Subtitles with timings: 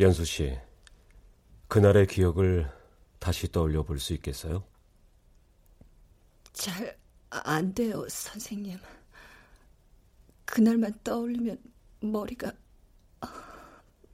[0.00, 0.58] 연수 씨,
[1.68, 2.70] 그날의 기억을
[3.18, 4.64] 다시 떠올려 볼 수 있겠어요?
[6.52, 6.98] 잘
[7.32, 8.76] 안 돼요, 선생님.
[10.44, 11.58] 그날만 떠올리면
[12.00, 12.52] 머리가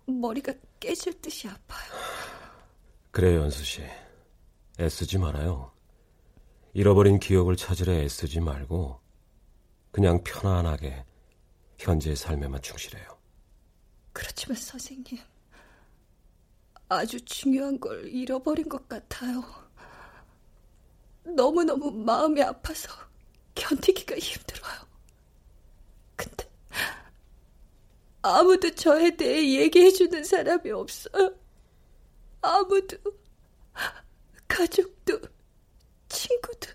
[0.06, 1.92] 머리가 깨질 듯이 아파요.
[3.10, 3.82] 그래요, 연수 씨.
[4.78, 5.72] 애쓰지 말아요.
[6.74, 9.00] 잃어버린 기억을 찾으려 애쓰지 말고
[9.90, 11.06] 그냥 편안하게
[11.78, 13.16] 현재의 삶에만 충실해요.
[14.12, 15.18] 그렇지만 선생님,
[16.88, 19.42] 아주 중요한 걸 잃어버린 것 같아요.
[21.24, 22.88] 너무너무 마음이 아파서
[23.54, 24.86] 견디기가 힘들어요.
[26.14, 26.48] 근데
[28.22, 31.34] 아무도 저에 대해 얘기해주는 사람이 없어요.
[32.40, 32.96] 아무도,
[34.46, 35.20] 가족도,
[36.08, 36.70] 친구도,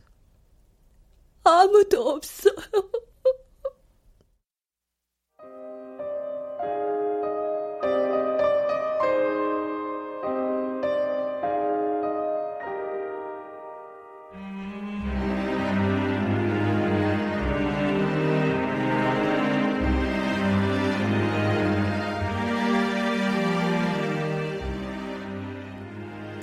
[1.44, 2.55] 아무도 없어요.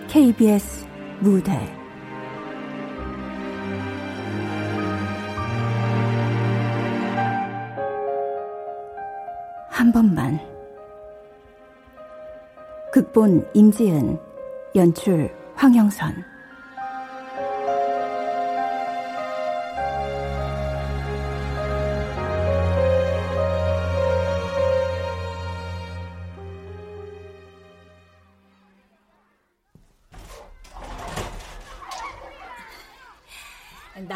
[0.09, 0.87] KBS
[1.21, 1.53] 무대.
[9.69, 10.41] 한 번만.
[12.91, 14.19] 극본 임지은
[14.75, 16.38] 연출 황영선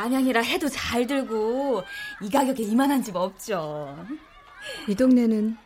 [0.02, 1.84] 남양이라 해도 잘 들고
[2.22, 3.96] 이 가격에 이만한 집 없죠.
[4.88, 5.56] 이 동네는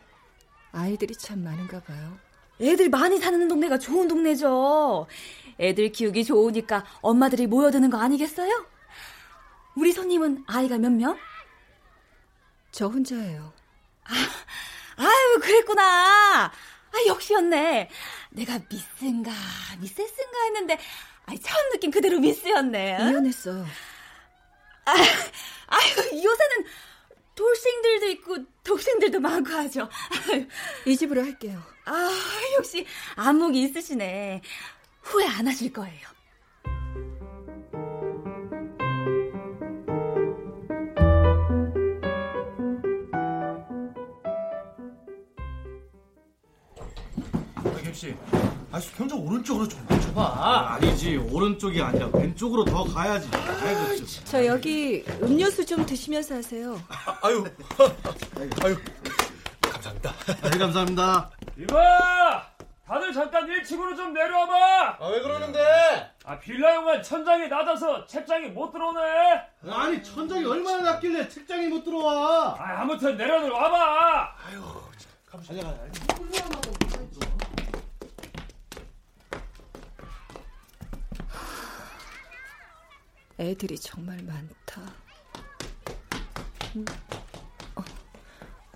[0.71, 2.19] 아이들이 참 많은가 봐요.
[2.61, 5.07] 애들 많이 사는 동네가 좋은 동네죠.
[5.59, 8.67] 애들 키우기 좋으니까 엄마들이 모여드는 거 아니겠어요?
[9.75, 11.17] 우리 손님은 아이가 몇 명?
[12.71, 13.53] 저 혼자예요.
[14.03, 14.13] 아,
[14.97, 16.45] 아유, 그랬구나.
[16.45, 17.89] 아, 역시였네.
[18.31, 19.31] 내가 미스인가,
[19.79, 20.77] 미세스인가 했는데,
[21.25, 22.97] 아, 처음 느낀 그대로 미스였네.
[22.99, 23.65] 이혼했어.
[24.87, 24.93] 아,
[25.67, 26.65] 아유, 요새는
[27.35, 29.89] 돌싱들도 있고 독생들도 많고 하죠.
[30.85, 31.61] 이 집으로 할게요.
[31.85, 32.09] 아,
[32.57, 34.41] 역시 안목이 있으시네.
[35.01, 36.07] 후회 안 하실 거예요.
[47.97, 48.15] 씨.
[48.77, 50.21] 아, 현재 오른쪽으로 좀 맞춰봐.
[50.21, 51.17] 아, 아니지.
[51.31, 53.27] 오른쪽이 아니라 왼쪽으로 더 가야지.
[53.33, 56.79] 아이고, 저 여기 음료수 좀 드시면서 하세요.
[56.87, 57.43] 아, 유
[58.63, 58.77] 아유.
[59.61, 60.13] 감사합니다.
[60.51, 61.29] 네, 감사합니다.
[61.57, 62.47] 이봐!
[62.85, 64.97] 다들 잠깐 1층으로 좀 내려와봐!
[64.99, 65.59] 아, 왜 그러는데?
[66.23, 69.01] 아, 빌라용은 천장이 낮아서 책장이 못 들어오네?
[69.71, 72.55] 아니, 천장이 얼마나 낮길래 책장이 못 들어와?
[72.59, 74.35] 아, 아무튼 내려들 와봐!
[74.49, 74.63] 아유,
[75.25, 75.73] 감사합니다.
[83.39, 84.81] 애들이 정말 많다.
[86.75, 86.85] 음.
[87.75, 87.83] 어.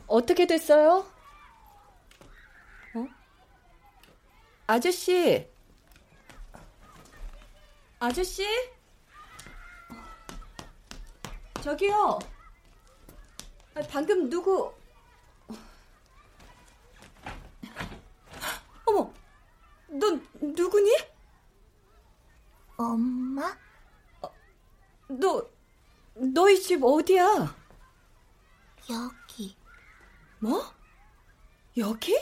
[0.07, 1.05] 어떻게 됐어요?
[2.95, 3.07] 어?
[4.67, 5.49] 아저씨?
[7.99, 8.45] 아저씨?
[11.61, 12.19] 저기요.
[13.75, 14.73] 아, 방금 누구?
[18.85, 19.13] 어머,
[19.87, 20.91] 넌 누구니?
[22.77, 23.55] 엄마?
[25.19, 25.43] 너,
[26.15, 27.55] 너희 집 어디야?
[28.89, 29.55] 여기.
[30.39, 30.63] 뭐?
[31.77, 32.15] 여기?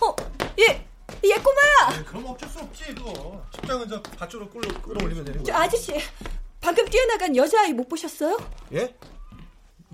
[0.00, 0.14] 어,
[0.58, 0.86] 얘,
[1.24, 1.98] 얘 꼬마야!
[1.98, 3.42] 에이, 그럼 어쩔 수 없지, 그거.
[3.54, 5.62] 책장은 저 밭으로 끌어, 끌어올리면 되는 저 거야.
[5.62, 5.92] 아저씨,
[6.60, 8.36] 방금 뛰어나간 여자아이 못 보셨어요?
[8.72, 8.94] 예?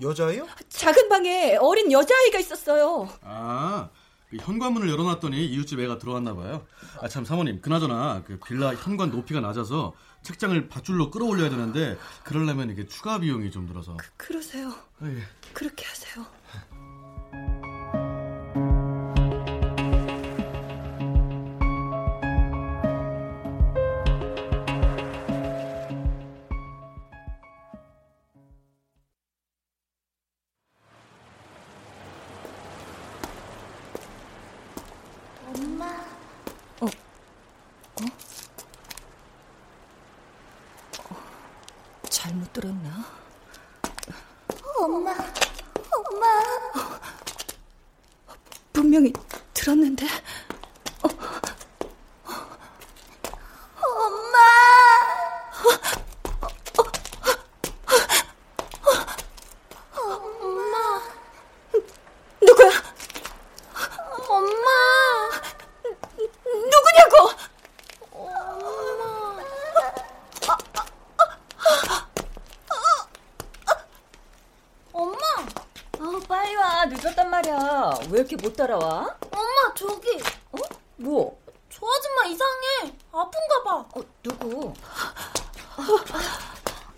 [0.01, 0.47] 여자예요?
[0.69, 3.07] 작은 방에 어린 여자아이가 있었어요.
[3.21, 3.89] 아,
[4.29, 6.65] 그 현관문을 열어놨더니 이웃집 애가 들어왔나 봐요.
[6.99, 9.93] 아 참 사모님, 그나저나 그 빌라 현관 높이가 낮아서
[10.23, 13.97] 책장을 밧줄로 끌어올려야 되는데 그러려면 이게 추가 비용이 좀 들어서.
[14.17, 15.17] 그, 러세요 아, 예.
[15.53, 16.25] 그렇게 하세요.
[78.43, 79.17] 못 따라와?
[79.31, 80.17] 엄마, 저기.
[80.51, 80.57] 어?
[80.97, 81.39] 뭐?
[81.69, 82.93] 저 아줌마 이상해.
[83.13, 83.75] 아픈가 봐.
[83.95, 84.73] 어, 누구?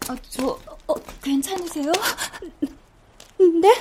[0.07, 1.91] 아, 저, 어, 괜찮으세요?
[3.61, 3.75] 네?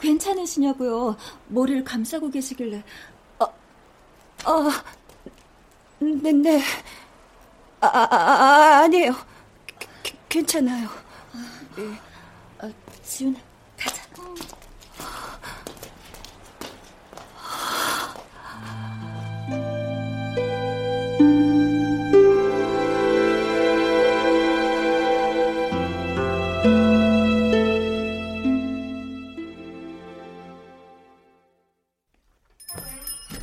[0.00, 1.16] 괜찮으시냐고요.
[1.48, 2.84] 머리를 감싸고 계시길래.
[3.40, 4.70] 어, 어,
[5.98, 6.62] 네, 네.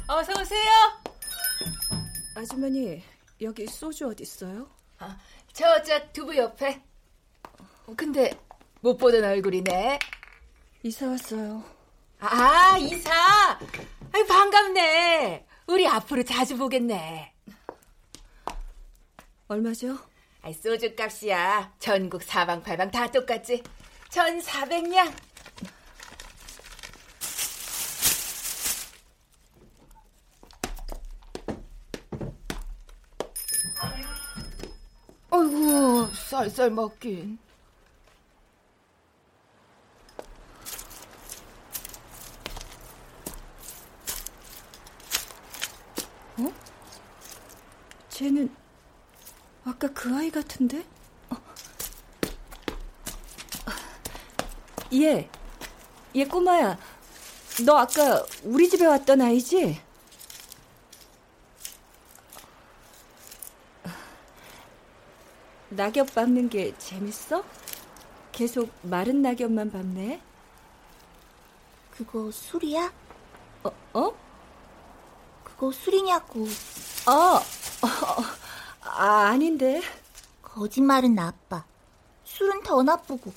[0.09, 0.71] 어서 오세요.
[2.35, 3.03] 아주머니,
[3.41, 4.67] 여기 소주 어디 있어요?
[4.97, 5.15] 아,
[5.53, 6.81] 저저 두부 옆에.
[7.95, 8.31] 근데
[8.81, 9.99] 못 보던 얼굴이네.
[10.81, 11.63] 이사 왔어요.
[12.19, 13.11] 아, 이사.
[14.11, 15.45] 아이, 반갑네.
[15.67, 17.31] 우리 앞으로 자주 보겠네.
[19.47, 19.95] 얼마죠?
[20.41, 21.73] 아이, 소주 값이야.
[21.77, 23.61] 전국 사방팔방 다 똑같지.
[24.09, 25.13] 전 400냥.
[35.31, 37.39] 아이고, 쌀쌀 먹긴.
[48.11, 48.53] 쟤는
[49.65, 50.85] 아까 그 아이 같은데?
[51.31, 51.35] 어.
[54.93, 55.27] 얘,
[56.15, 56.77] 얘 꼬마야.
[57.65, 59.81] 너 아까 우리 집에 왔던 아이지?
[65.79, 67.41] 낙엽 밟는 게 재밌어?
[68.33, 70.21] 계속 마른 낙엽만 밟네?
[71.91, 72.91] 그거 술이야?
[73.63, 74.13] 어, 어?
[75.41, 76.41] 그거 술이냐고.
[77.07, 77.41] 어, 어,
[78.81, 79.81] 아, 아닌데.
[80.41, 81.63] 거짓말은 나빠.
[82.25, 83.31] 술은 더 나쁘고.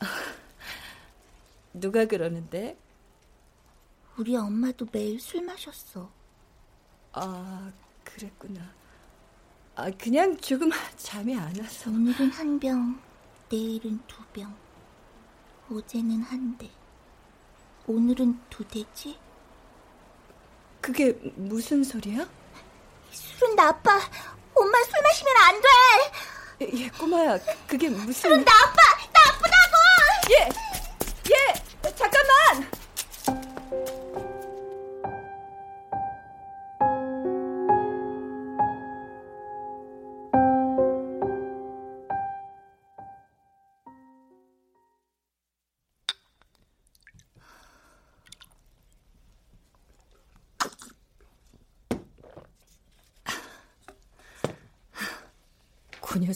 [1.72, 2.76] 누가 그러는데?
[4.18, 6.10] 우리 엄마도 매일 술 마셨어.
[7.14, 7.72] 아,
[8.04, 8.60] 그랬구나.
[9.78, 11.90] 아, 그냥 조금 잠이 안 와서.
[11.90, 12.98] 오늘은 한 병,
[13.50, 14.54] 내일은 두 병.
[15.70, 16.70] 어제는 한 대.
[17.86, 19.18] 오늘은 두 대지?
[20.80, 22.26] 그게 무슨 소리야?
[23.10, 24.00] 술은 나빠.
[24.54, 26.78] 엄마 술 마시면 안 돼.
[26.82, 28.12] 얘 꼬마야, 그게 무슨...
[28.14, 28.76] 술은 나빠.
[29.12, 29.76] 나쁘다고.
[30.32, 30.65] 얘!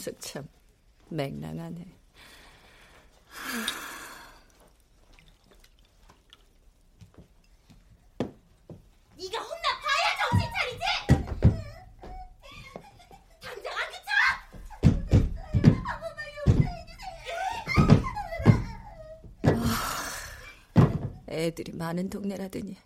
[0.00, 0.48] 그 녀석 참
[1.10, 1.84] 맹랑하네.
[9.18, 10.84] 네가 혼나 봐야 정신 차리지.
[13.42, 14.10] 당장 안 그쳐.
[15.84, 17.30] 한 번만 용서해주세요.
[21.28, 22.78] 애들이 많은 동네라더니.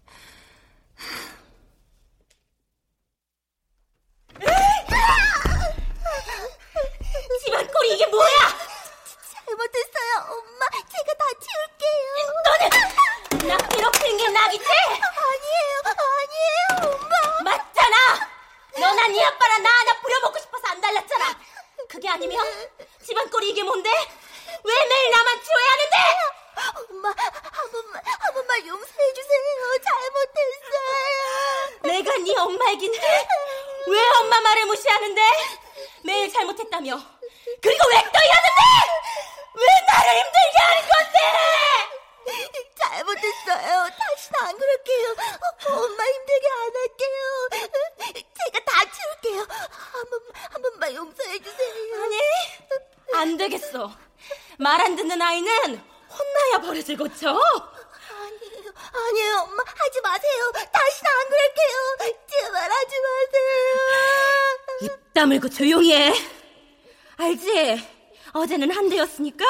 [7.44, 8.30] 집안 꼴이 이게 뭐야?
[9.44, 10.66] 잘못했어요, 엄마.
[10.70, 12.08] 제가 다 치울게요.
[12.46, 12.62] 너는
[13.48, 14.64] 나 괴롭히는 게 낙이지?
[14.64, 17.14] 아니에요, 아니에요, 엄마.
[17.42, 17.96] 맞잖아.
[18.80, 21.38] 너나 네 아빠랑 나 하나 부려먹고 싶어서 안 달랐잖아.
[21.88, 22.46] 그게 아니면
[23.04, 23.90] 집안 꼴이 이게 뭔데?
[23.90, 25.96] 왜 매일 나만 치워야 하는데?
[26.94, 29.78] 엄마, 한 번만, 한 번만 용서해주세요.
[29.84, 31.80] 잘못했어요.
[31.82, 33.26] 내가 네 엄마이긴 해.
[33.88, 35.22] 왜 엄마 말을 무시하는데?
[36.04, 37.02] 매일 잘못했다며.
[37.60, 38.62] 그리고 왜또 이러는데?
[39.56, 41.18] 왜 나를 힘들게 하는 건데?
[42.88, 43.88] 잘못했어요.
[43.90, 45.10] 다시는 안 그럴게요.
[45.10, 47.22] 어, 엄마 힘들게 안 할게요.
[48.44, 49.40] 제가 다 치울게요.
[49.40, 52.02] 한 번, 한 번만 용서해 주세요.
[52.02, 52.18] 아니,
[53.14, 53.90] 안 되겠어.
[54.58, 55.50] 말 안 듣는 아이는
[56.10, 57.28] 혼나야 버릇을 고쳐.
[57.30, 59.62] 아니에요, 아니에요, 엄마.
[59.66, 60.52] 하지 마세요.
[60.52, 62.14] 다시는 안 그럴게요.
[62.28, 63.78] 제발 하지 마세요.
[64.82, 66.14] 입 다물고 조용히 해.
[67.16, 67.88] 알지?
[68.32, 69.44] 어제는 한 대였으니까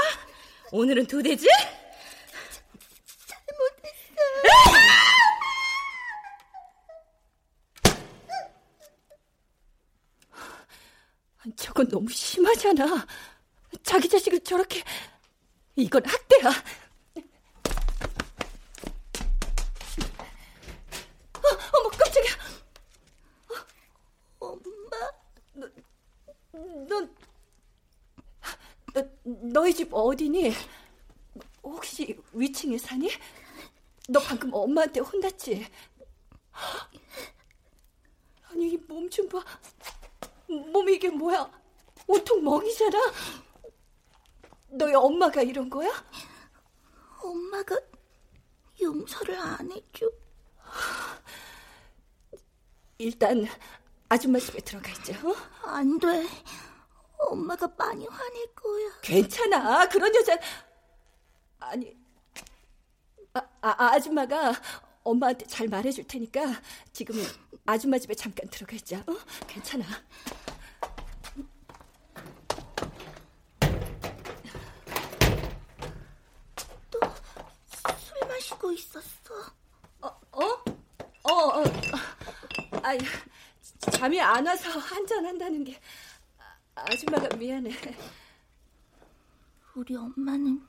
[0.72, 1.48] 오늘은 두 대지?
[11.38, 13.06] 아, 저건 너무 심하잖아.
[13.82, 14.82] 자기 자식을 저렇게
[15.76, 16.48] 이건 학대야.
[21.34, 22.32] 어, 어머 깜짝이야.
[24.40, 25.10] 어, 엄마,
[25.54, 25.68] 너,
[26.88, 27.14] 넌
[28.94, 30.52] 너, 너희 집 어디니?
[31.62, 33.10] 혹시 위층에 사니?
[34.08, 35.66] 너 방금 엄마한테 혼났지?
[38.50, 39.42] 아니, 이 몸 좀 봐.
[40.46, 41.50] 몸이 이게 뭐야?
[42.06, 42.98] 온통 멍이잖아?
[44.68, 45.90] 너희 엄마가 이런 거야?
[47.22, 47.78] 엄마가
[48.80, 50.10] 용서를 안 해줘.
[52.98, 53.46] 일단
[54.08, 55.14] 아줌마 집에 들어가 있자.
[55.26, 55.34] 어?
[55.64, 56.26] 안 돼.
[57.18, 59.00] 엄마가 많이 화낼 거야.
[59.02, 59.88] 괜찮아.
[59.88, 60.38] 그런 여자
[61.58, 61.96] 아니
[63.34, 64.52] 아, 아, 아줌마가
[65.02, 66.40] 엄마한테 잘 말해줄 테니까
[66.92, 67.22] 지금은
[67.66, 68.98] 아줌마 집에 잠깐 들어가 있자.
[69.00, 69.16] 어?
[69.48, 69.84] 괜찮아.
[76.90, 77.00] 또
[77.98, 79.34] 술 마시고 있었어.
[80.02, 80.08] 어?
[80.32, 80.42] 어?
[81.24, 81.64] 어, 어.
[82.82, 82.98] 아이,
[83.92, 85.80] 잠이 안 와서 한잔 한다는 게
[86.74, 87.70] 아줌마가 미안해.
[89.74, 90.66] 우리 엄마는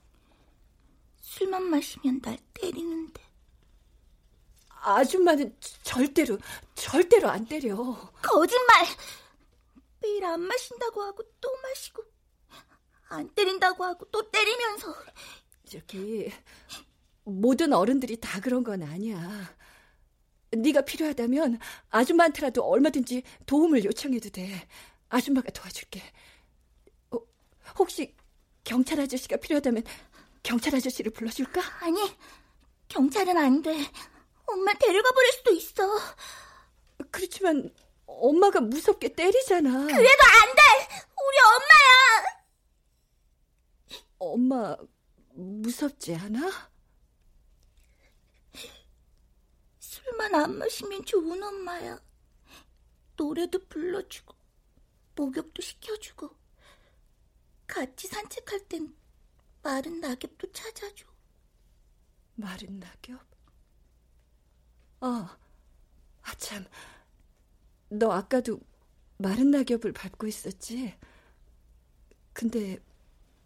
[1.26, 3.22] 술만 마시면 날 때리는데.
[4.70, 6.38] 아줌마는 절대로,
[6.76, 7.76] 절대로 안 때려.
[8.22, 8.86] 거짓말!
[10.00, 12.04] 매일 안 마신다고 하고 또 마시고,
[13.10, 14.96] 안 때린다고 하고 또 때리면서.
[15.68, 16.32] 저기,
[17.24, 19.56] 모든 어른들이 다 그런 건 아니야.
[20.52, 24.68] 네가 필요하다면 아줌마한테라도 얼마든지 도움을 요청해도 돼.
[25.10, 26.04] 아줌마가 도와줄게.
[27.10, 27.18] 어,
[27.80, 28.16] 혹시
[28.64, 29.84] 경찰 아저씨가 필요하다면
[30.46, 31.60] 경찰 아저씨를 불러줄까?
[31.84, 32.00] 아니,
[32.88, 33.76] 경찰은 안 돼.
[34.46, 35.84] 엄마 데려가 버릴 수도 있어.
[37.10, 37.74] 그렇지만
[38.06, 39.72] 엄마가 무섭게 때리잖아.
[39.72, 40.62] 그래도 안 돼!
[41.18, 42.44] 우리 엄마야!
[44.20, 44.78] 엄마
[45.34, 46.72] 무섭지 않아?
[49.80, 52.00] 술만 안 마시면 좋은 엄마야.
[53.16, 54.36] 노래도 불러주고,
[55.16, 56.30] 목욕도 시켜주고,
[57.66, 58.96] 같이 산책할 땐
[59.66, 61.08] 마른 낙엽도 찾아줘.
[62.36, 63.20] 마른 낙엽?
[65.00, 65.40] 아,
[66.22, 66.64] 아 참.
[67.90, 68.60] 너 아까도
[69.18, 70.96] 마른 낙엽을 밟고 있었지?
[72.32, 72.78] 근데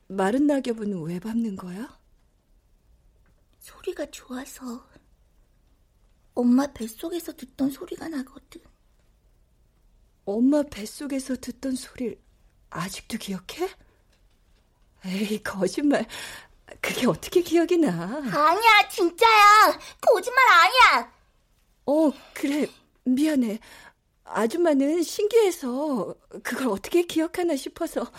[0.10, 1.98] 마른 낙엽은 왜 밟는 거야?
[3.60, 4.90] 소리가 좋아서
[6.34, 8.62] 엄마 뱃속에서 듣던 소리가 나거든.
[10.26, 12.22] 엄마 뱃속에서 듣던 소리를
[12.72, 13.70] 아직도 기억해?
[15.06, 16.06] 에이, 거짓말.
[16.82, 17.90] 그게 어떻게 기억이 나?
[17.92, 19.80] 아니야, 진짜야.
[20.02, 21.14] 거짓말 아니야.
[21.86, 22.68] 어, 그래.
[23.06, 23.60] 미안해.
[24.24, 26.14] 아줌마는 신기해서
[26.44, 28.12] 그걸 어떻게 기억하나 싶어서.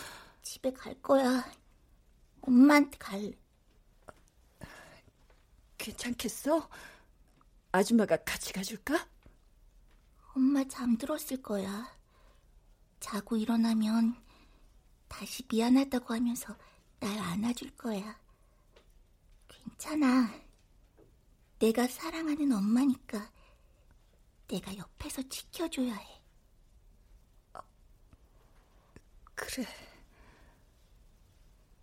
[0.43, 1.45] 집에 갈 거야.
[2.43, 3.33] 엄마한테 갈래.
[5.79, 6.69] 괜찮겠어?
[7.73, 9.07] 아줌마가 같이 가줄까?
[10.35, 11.89] 엄마 잠들었을 거야.
[12.99, 14.17] 자고 일어나면
[15.09, 16.55] 다시 미안하다고 하면서
[17.01, 18.19] 날 안아줄 거야.
[19.49, 20.33] 괜찮아.
[21.59, 23.31] 내가 사랑하는 엄마니까
[24.49, 26.23] 내가 옆에서 지켜줘야 해.
[29.35, 29.67] 그래.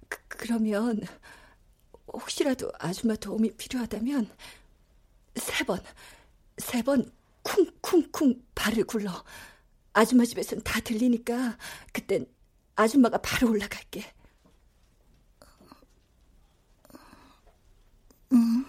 [0.10, 1.02] 그, 그러면
[2.08, 4.30] 혹시라도 아줌마 도움이 필요하다면
[5.36, 5.82] 세 번,
[6.58, 7.12] 세 번
[7.44, 9.24] 쿵쿵쿵 발을 굴러.
[9.94, 11.58] 아줌마 집에선 다 들리니까
[11.94, 12.26] 그땐
[12.76, 14.04] 아줌마가 바로 올라갈게.
[18.34, 18.66] 응.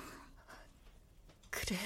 [1.50, 1.76] 그래.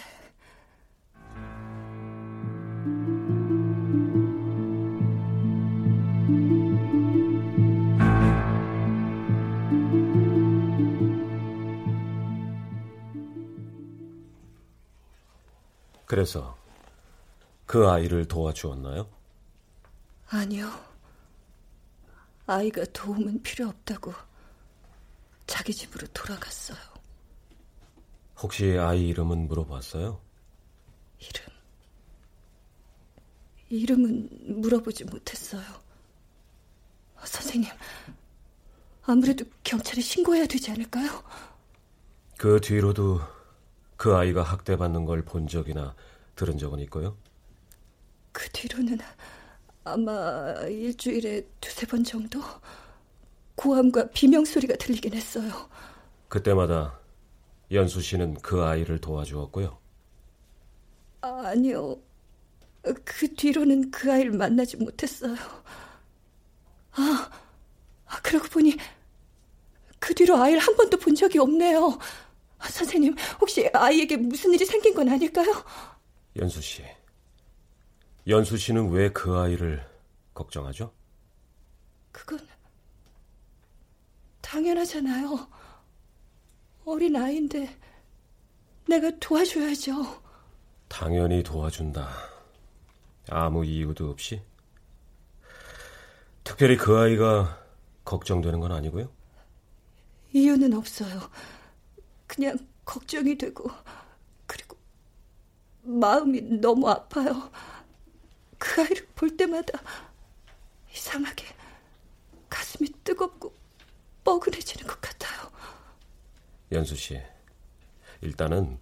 [16.04, 16.58] 그래서
[17.64, 19.08] 그 아이를 도와주었나요?
[20.28, 20.70] 아니요.
[22.46, 24.12] 아이가 도움은 필요 없다고
[25.46, 26.91] 자기 집으로 돌아갔어요.
[28.42, 30.20] 혹시 아이 이름은 물어봤어요?
[31.18, 31.46] 이름.
[33.68, 34.28] 이름은
[34.60, 35.62] 물어보지 못했어요.
[37.24, 37.70] 선생님,
[39.04, 41.22] 아무래도 경찰에 신고해야 되지 않을까요?
[42.36, 43.20] 그 뒤로도
[43.96, 45.94] 그 아이가 학대받는 걸 본 적이나
[46.34, 47.16] 들은 적은 있고요?
[48.32, 48.98] 그 뒤로는
[49.84, 52.40] 아마 일주일에 두세 번 정도
[53.54, 55.68] 고함과 비명 소리가 들리긴 했어요.
[56.28, 56.98] 그때마다
[57.72, 59.78] 연수 씨는 그 아이를 도와주었고요.
[61.20, 61.96] 아니요.
[63.04, 65.36] 그 뒤로는 그 아이를 만나지 못했어요.
[66.92, 68.76] 아, 그러고 보니
[69.98, 71.98] 그 뒤로 아이를 한 번도 본 적이 없네요.
[72.60, 75.64] 선생님, 혹시 아이에게 무슨 일이 생긴 건 아닐까요?
[76.36, 76.82] 연수 씨.
[78.26, 79.84] 연수 씨는 왜 그 아이를
[80.34, 80.92] 걱정하죠?
[82.12, 82.46] 그건
[84.40, 85.48] 당연하잖아요.
[86.84, 87.78] 어린 아이인데
[88.88, 90.22] 내가 도와줘야죠.
[90.88, 92.08] 당연히 도와준다.
[93.30, 94.42] 아무 이유도 없이?
[96.44, 97.62] 특별히 그 아이가
[98.04, 99.10] 걱정되는 건 아니고요?
[100.32, 101.30] 이유는 없어요.
[102.26, 103.70] 그냥 걱정이 되고
[104.46, 104.76] 그리고
[105.82, 107.50] 마음이 너무 아파요.
[108.58, 109.80] 그 아이를 볼 때마다
[110.92, 111.46] 이상하게
[112.48, 113.54] 가슴이 뜨겁고
[114.24, 115.51] 뻐근해지는 것 같아요.
[116.72, 117.20] 연수 씨,
[118.20, 118.78] 일단은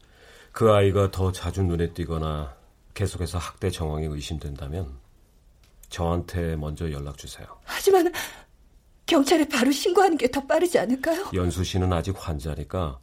[0.52, 2.56] 그 아이가 더 자주 눈에 띄거나
[2.94, 4.98] 계속해서 학대 정황이 의심된다면
[5.88, 7.46] 저한테 먼저 연락 주세요.
[7.64, 8.12] 하지만
[9.06, 11.30] 경찰에 바로 신고하는 게 더 빠르지 않을까요?
[11.34, 13.00] 연수 씨는 아직 환자니까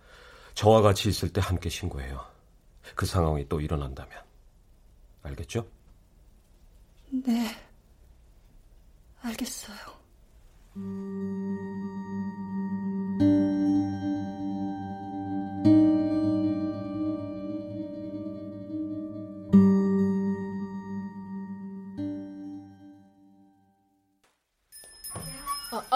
[0.53, 2.23] 저와 같이 있을 때 함께 신고해요.
[2.95, 4.17] 그 상황이 또 일어난다면.
[5.23, 5.67] 알겠죠?
[7.09, 7.55] 네.
[9.21, 9.77] 알겠어요.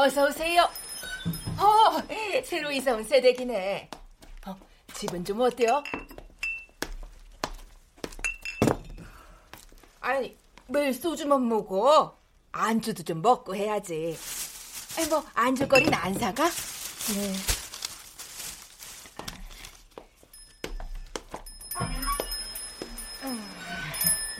[0.01, 0.67] 어, 서 오세요.
[1.59, 2.01] 어,
[2.43, 3.87] 새로 이사 온 새댁이네.
[4.47, 4.55] 어,
[4.95, 5.83] 집은 좀 어때요?
[9.99, 12.17] 아니, 매일 소주만 먹어.
[12.51, 14.17] 안주도 좀 먹고 해야지.
[14.97, 16.49] 아니, 뭐, 안주거리는 안 사가?
[17.19, 17.33] 네.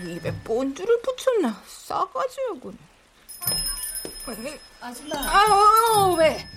[0.10, 1.62] 입에 본주를 붙였나?
[1.68, 2.38] 싸가지
[4.26, 4.32] 고.
[4.80, 5.16] 아줌마.
[5.18, 6.48] 아, 어, 왜?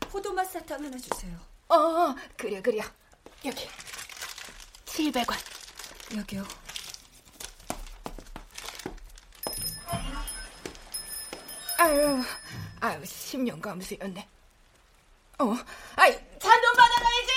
[0.00, 1.36] 포도맛 사탕 하나 주세요.
[1.68, 2.82] 어, 그래, 그래.
[3.44, 3.68] 여기.
[4.86, 5.36] 700원.
[6.18, 6.44] 여기요.
[11.78, 12.22] 아유,
[12.80, 14.28] 아유, 10년 감수였네.
[15.40, 15.56] 어,
[15.96, 17.32] 아이, 잔돈 받아가야지!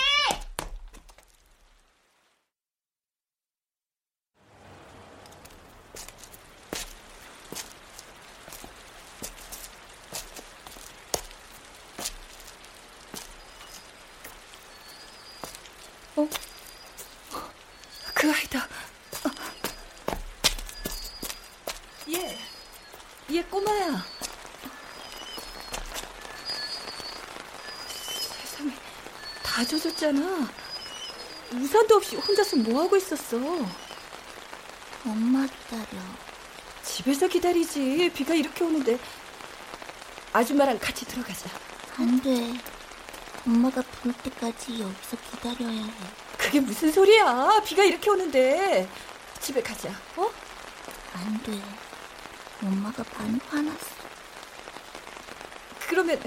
[16.18, 16.28] 어?
[18.14, 18.68] 그 아이다.
[22.10, 22.38] 얘,
[23.32, 24.06] 얘 꼬마야.
[27.88, 28.72] 세상에,
[30.06, 30.48] 다 젖었잖아.
[31.54, 33.38] 우산도 없이 혼자서 뭐 하고 있었어?
[35.06, 36.02] 엄마 기다려.
[36.84, 38.12] 집에서 기다리지.
[38.14, 39.00] 비가 이렇게 오는데.
[40.34, 41.50] 아줌마랑 같이 들어가자.
[41.98, 42.54] 안 돼.
[43.48, 45.92] 엄마가 부를 때까지 여기서 기다려야 해.
[46.38, 47.62] 그게 무슨 소리야?
[47.66, 48.88] 비가 이렇게 오는데.
[49.40, 49.90] 집에 가자.
[50.18, 50.32] 어?
[51.14, 51.62] 안 돼.
[52.62, 53.96] 엄마가 많이 화났어.
[55.88, 56.22] 그러면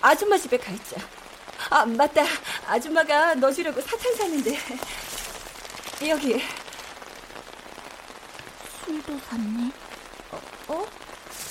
[0.00, 1.15] 아줌마 집에 가 있자.
[1.70, 2.24] 아, 맞다.
[2.66, 4.58] 아줌마가 너 주려고 사탕 샀는데.
[6.08, 6.42] 여기.
[8.84, 9.72] 술도 샀네.
[10.68, 10.86] 어?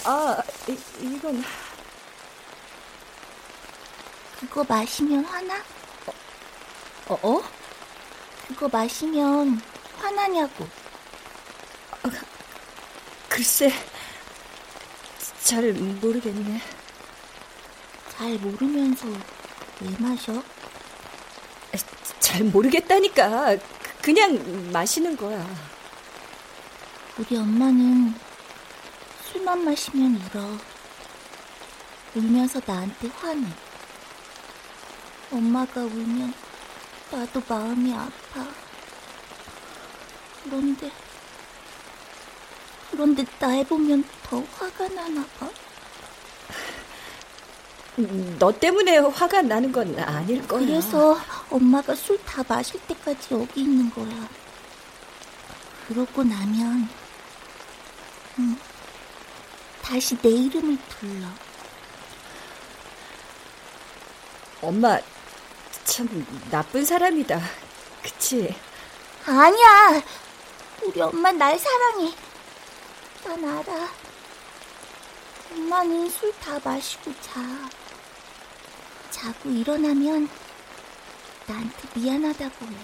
[0.06, 1.44] 아, 이, 이건
[4.40, 5.56] 그거 마시면 화나?
[7.08, 7.20] 어?
[7.22, 7.44] 어?
[8.50, 9.62] 그거 마시면
[10.00, 10.68] 화나냐고.
[13.30, 13.72] 글쎄.
[15.44, 16.62] 잘 모르겠네.
[18.18, 19.08] 잘 모르면서
[19.86, 20.44] 왜 마셔?
[22.20, 23.56] 잘 모르겠다니까.
[24.02, 25.46] 그냥 마시는 거야.
[27.18, 28.16] 우리 엄마는
[29.26, 30.58] 술만 마시면 울어.
[32.16, 33.48] 울면서 나한테 화내.
[35.32, 36.34] 엄마가 울면
[37.12, 38.48] 나도 마음이 아파.
[40.44, 40.92] 그런데,
[42.90, 45.50] 그런데 날 보면 더 화가 나나 봐.
[48.40, 50.60] 너 때문에 화가 나는 건 아닐 거야.
[50.60, 51.18] 그래서
[51.50, 54.28] 엄마가 술 다 마실 때까지 여기 있는 거야.
[55.88, 56.90] 그러고 나면,
[58.40, 58.58] 응,
[59.82, 61.26] 다시 내 이름을 불러.
[64.62, 65.00] 엄마
[65.86, 67.40] 참 나쁜 사람이다.
[68.04, 68.54] 그치?
[69.26, 70.02] 아니야.
[70.84, 72.12] 우리 엄마 날 사랑해.
[73.24, 73.90] 난 알아.
[75.54, 77.42] 엄마는 술 다 마시고 자.
[79.26, 80.30] 자고 일어나면
[81.48, 82.76] 나한테 미안하다고 해.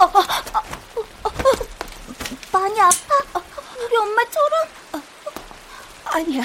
[0.00, 1.32] 어, 어, 어, 어,
[2.52, 3.42] 많이 아파?
[3.82, 4.68] 우리 엄마처럼?
[6.04, 6.42] 아니야.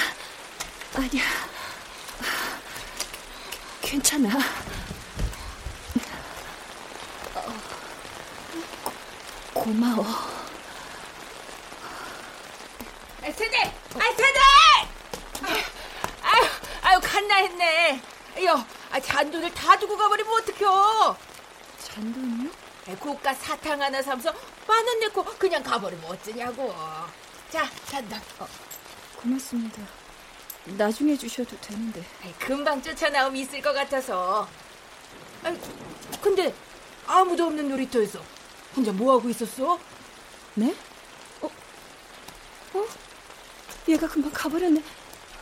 [0.95, 1.23] 아니야.
[3.82, 4.30] 괜찮아.
[7.36, 7.54] 어,
[9.54, 10.06] 고, 고마워.
[13.23, 13.76] 아, 세대!
[13.95, 14.39] 아, 세대!
[16.21, 16.45] 아유,
[16.82, 18.12] 아유, 간나 했네.
[18.45, 21.17] 야, 아, 잔돈을 다 두고 가버리면 어떡혀?
[21.79, 22.49] 잔돈이요?
[22.89, 24.34] 아, 고가 사탕 하나 사면서
[24.67, 26.73] 만 원 내고 그냥 가버리면 어쩌냐고.
[27.49, 28.19] 자, 잔돈.
[28.39, 28.47] 어,
[29.21, 29.82] 고맙습니다.
[30.65, 32.03] 나중에 주셔도 되는데.
[32.23, 34.47] 아이, 금방 쫓아나오면 있을 것 같아서.
[35.43, 35.58] 아이,
[36.21, 36.53] 근데
[37.06, 38.21] 아무도 없는 놀이터에서
[38.75, 39.79] 혼자 뭐 하고 있었어?
[40.56, 40.73] 네?
[41.41, 41.49] 어?
[42.73, 42.86] 어?
[43.88, 44.82] 얘가 금방 가버렸네.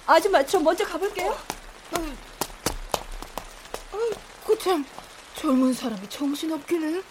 [0.08, 1.38] 아줌마, 저 먼저 가볼게요.
[1.94, 2.18] 아이, 아이,
[4.46, 4.86] 그참
[5.36, 7.04] 젊은 사람이 정신없기는.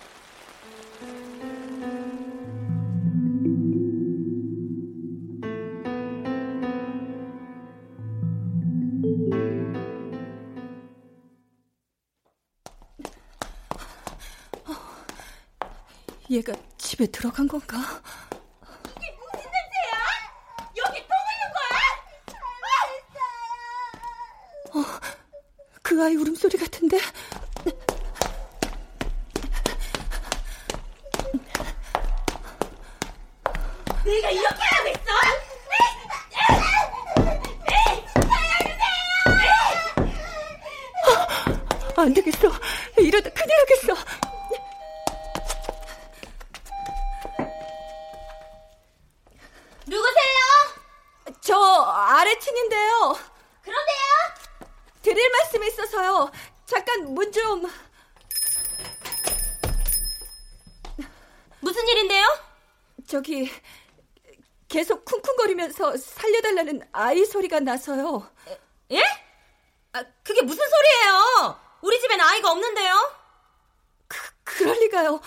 [16.30, 18.00] 얘가 집에 들어간 건가?
[26.02, 26.98] 아이 울음소리 같은데?
[34.04, 35.00] 내가 이렇게 하고 있어?
[42.02, 42.50] 안 되겠어.
[42.96, 43.94] 이러다 큰일 나겠어.
[49.86, 50.40] 누구세요?
[51.42, 53.18] 저 아래층인데요.
[53.62, 54.40] 그런데요?
[55.02, 56.30] 드릴 말씀이 있어서요.
[56.64, 57.70] 잠깐 문 좀.
[61.60, 62.24] 무슨 일인데요?
[63.06, 63.50] 저기
[64.68, 65.96] 계속 쿵쿵거리면서
[66.70, 68.30] 살려달라는 아이 소리가 나서요.
[68.92, 69.02] 예?
[69.92, 71.60] 아, 그게 무슨 소리예요?
[71.80, 73.14] 우리 집엔 아이가 없는데요?
[74.06, 75.20] 그, 그럴 리가요.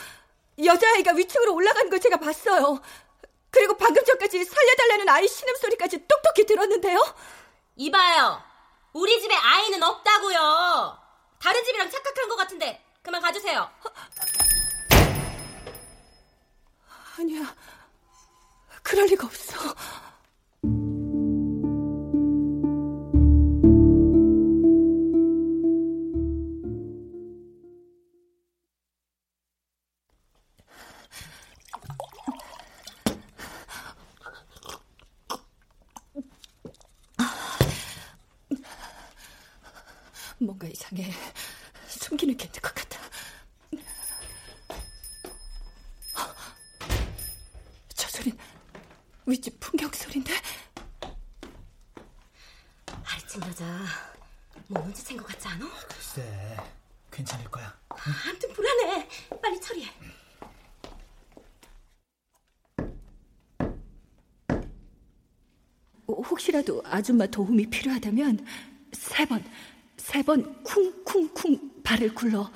[0.64, 2.82] 여자아이가 위층으로 올라가는 걸 제가 봤어요.
[3.52, 7.00] 그리고 방금 전까지 살려달라는 아이 신음소리까지 똑똑히 들었는데요.
[7.76, 8.42] 이봐요.
[8.94, 10.98] 우리 집에 아이는 없다고요.
[11.40, 13.70] 다른 집이랑 착각한 것 같은데 그만 가주세요.
[17.18, 17.56] 아니야.
[18.82, 19.76] 그럴 리가 없어.
[49.44, 50.32] 윗집 풍경 소린데?
[53.04, 53.66] 아래층 여자
[54.68, 55.70] 뭐 눈치챈 것 같지 않아?
[55.90, 56.58] 글쎄,
[57.12, 57.78] 괜찮을 거야.
[57.90, 59.08] 아무튼 불안해.
[59.42, 59.90] 빨리 처리해.
[66.08, 68.46] 혹시라도 아줌마 도움이 필요하다면
[68.94, 69.44] 세 번,
[69.98, 72.52] 세 번 쿵쿵쿵 발을 굴러.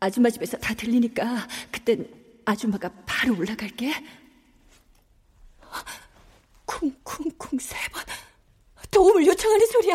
[0.00, 2.08] 아줌마 집에서 다 들리니까 그땐
[2.44, 3.92] 아줌마가 바로 올라갈게.
[6.76, 8.04] 쿵쿵쿵 세 번.
[8.90, 9.94] 도움을 요청하는 소리야.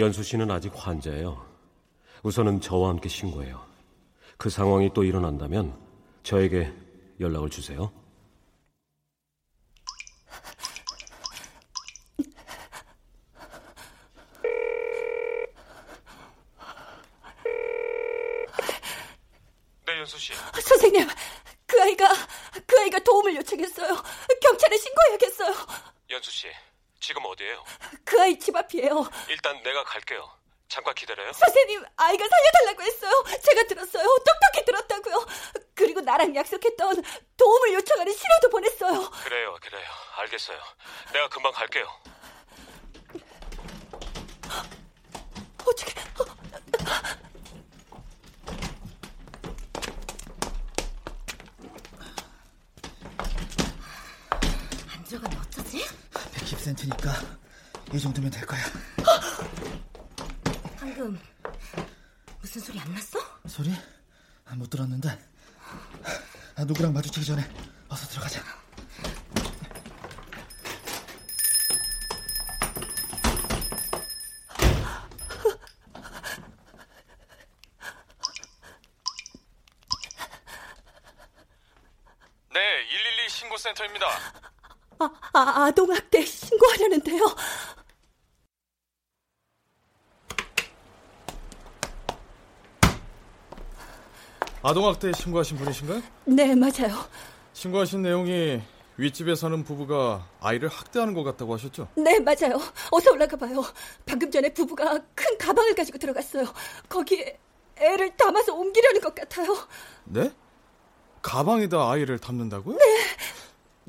[0.00, 1.46] 연수 씨는 아직 환자예요.
[2.22, 3.62] 우선은 저와 함께 신고해요.
[4.38, 5.78] 그 상황이 또 일어난다면
[6.22, 6.72] 저에게
[7.20, 7.92] 연락을 주세요.
[19.86, 20.32] 네, 연수 씨.
[20.62, 21.06] 선생님,
[21.66, 22.08] 그 아이가,
[22.66, 24.02] 그 아이가 도움을 요청했어요.
[24.40, 25.54] 경찰에 신고해야겠어요.
[26.08, 26.46] 연수 씨,
[27.00, 27.64] 지금 어디에요?
[28.04, 29.04] 그 아이 집 앞이에요.
[29.90, 30.30] 갈게요.
[30.68, 31.32] 잠깐 기다려요.
[31.32, 33.24] 선생님, 아이가 살려달라고 했어요.
[33.42, 34.04] 제가 들었어요.
[34.04, 35.26] 똑똑히 들었다고요.
[35.74, 37.02] 그리고 나랑 약속했던
[37.36, 39.10] 도움을 요청하는 신호도 보냈어요.
[39.24, 39.88] 그래요, 그래요.
[40.18, 40.60] 알겠어요.
[41.12, 41.88] 내가 금방 갈게요.
[45.66, 46.00] 어떻게?
[54.92, 55.84] 안 들어가면 어쩌지?
[56.12, 57.39] 110cm니까
[57.92, 58.60] 이 정도면 될 거야.
[60.78, 61.18] 방금
[62.40, 63.18] 무슨 소리 안 났어?
[63.48, 63.74] 소리?
[64.46, 65.18] 아, 못 들었는데.
[66.56, 67.42] 아, 누구랑 마주치기 전에
[67.88, 68.42] 어서 들어가자.
[82.52, 84.06] 네, 112 신고센터입니다.
[84.98, 87.24] 아, 아 아동학대 신고하려는데요.
[94.62, 96.02] 아동학대 신고하신 분이신가요?
[96.26, 97.04] 네, 맞아요.
[97.54, 98.60] 신고하신 내용이
[98.98, 101.88] 윗집에 사는 부부가 아이를 학대하는 것 같다고 하셨죠?
[101.96, 102.58] 네, 맞아요.
[102.90, 103.62] 어서 올라가 봐요.
[104.04, 106.44] 방금 전에 부부가 큰 가방을 가지고 들어갔어요.
[106.88, 107.38] 거기에
[107.78, 109.56] 애를 담아서 옮기려는 것 같아요.
[110.04, 110.30] 네?
[111.22, 112.76] 가방에다 아이를 담는다고요?
[112.76, 112.84] 네.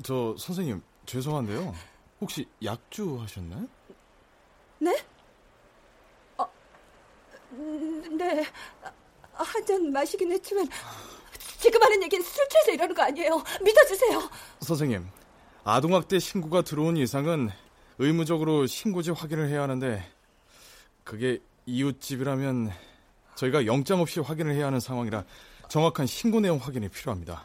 [0.02, 1.74] 저 선생님 죄송한데요.
[2.20, 3.66] 혹시 약주 하셨나요?
[4.78, 4.96] 네?
[6.38, 6.48] 어,
[7.52, 8.44] 음, 네.
[9.34, 10.68] 한 잔 마시긴 했지만
[11.60, 13.42] 지금 하는 얘기는 술 취해서 이러는 거 아니에요.
[13.62, 14.30] 믿어주세요.
[14.60, 15.06] 선생님,
[15.64, 17.50] 아동학대 신고가 들어온 이상은
[17.98, 20.04] 의무적으로 신고지 확인을 해야 하는데
[21.04, 22.72] 그게 이웃집이라면
[23.36, 25.24] 저희가 영장 없이 확인을 해야 하는 상황이라
[25.68, 27.44] 정확한 신고 내용 확인이 필요합니다.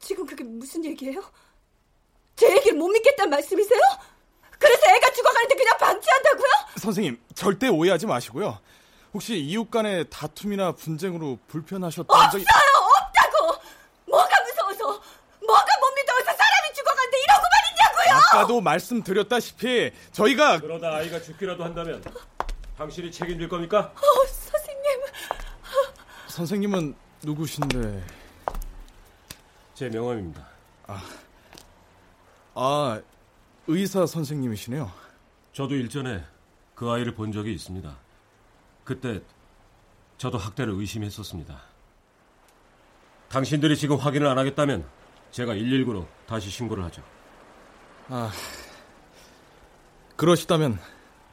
[0.00, 1.22] 지금 그게 무슨 얘기예요?
[2.36, 3.80] 제 얘기를 못 믿겠다는 말씀이세요?
[4.58, 6.48] 그래서 애가 죽어가는데 그냥 방치한다고요?
[6.78, 8.58] 선생님, 절대 오해하지 마시고요.
[9.16, 12.86] 혹시 이웃 간의 다툼이나 분쟁으로 불편하셨던 적이 없어요!
[13.00, 13.62] 없다고!
[14.10, 15.02] 뭐가 무서워서
[15.40, 18.16] 뭐가 못 믿어서 사람이 죽어가는데 이러고만 있냐고요!
[18.18, 22.04] 아까도 말씀드렸다시피 저희가 그러다 아이가 죽기라도 한다면
[22.76, 23.90] 당신이 책임질 겁니까?
[23.96, 25.00] 어, 선생님.
[26.28, 28.04] 선생님은 누구신데?
[29.72, 30.46] 제 명함입니다.
[30.88, 31.02] 아,
[32.54, 33.00] 아
[33.66, 34.92] 의사 선생님이시네요.
[35.54, 36.22] 저도 일전에
[36.74, 38.05] 그 아이를 본 적이 있습니다.
[38.86, 39.20] 그때
[40.16, 41.60] 저도 학대를 의심했었습니다.
[43.28, 44.88] 당신들이 지금 확인을 안 하겠다면
[45.32, 47.02] 제가 119로 다시 신고를 하죠.
[48.08, 48.30] 아,
[50.16, 50.78] 그러시다면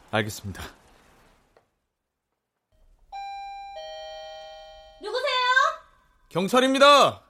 [0.10, 0.64] 알겠습니다.
[5.00, 5.30] 누구세요?
[6.30, 7.24] 경찰입니다.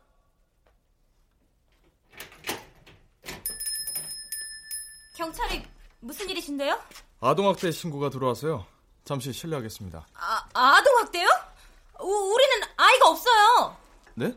[5.17, 5.63] 경찰이
[5.99, 6.81] 무슨 일이신데요?
[7.19, 8.72] 아동학대 신고가 들어와서요.
[9.05, 10.05] 잠시 실례하겠습니다.
[10.15, 11.27] 아, 아동 학대요?
[11.99, 13.77] 우, 우리는 아이가 없어요.
[14.15, 14.33] 네?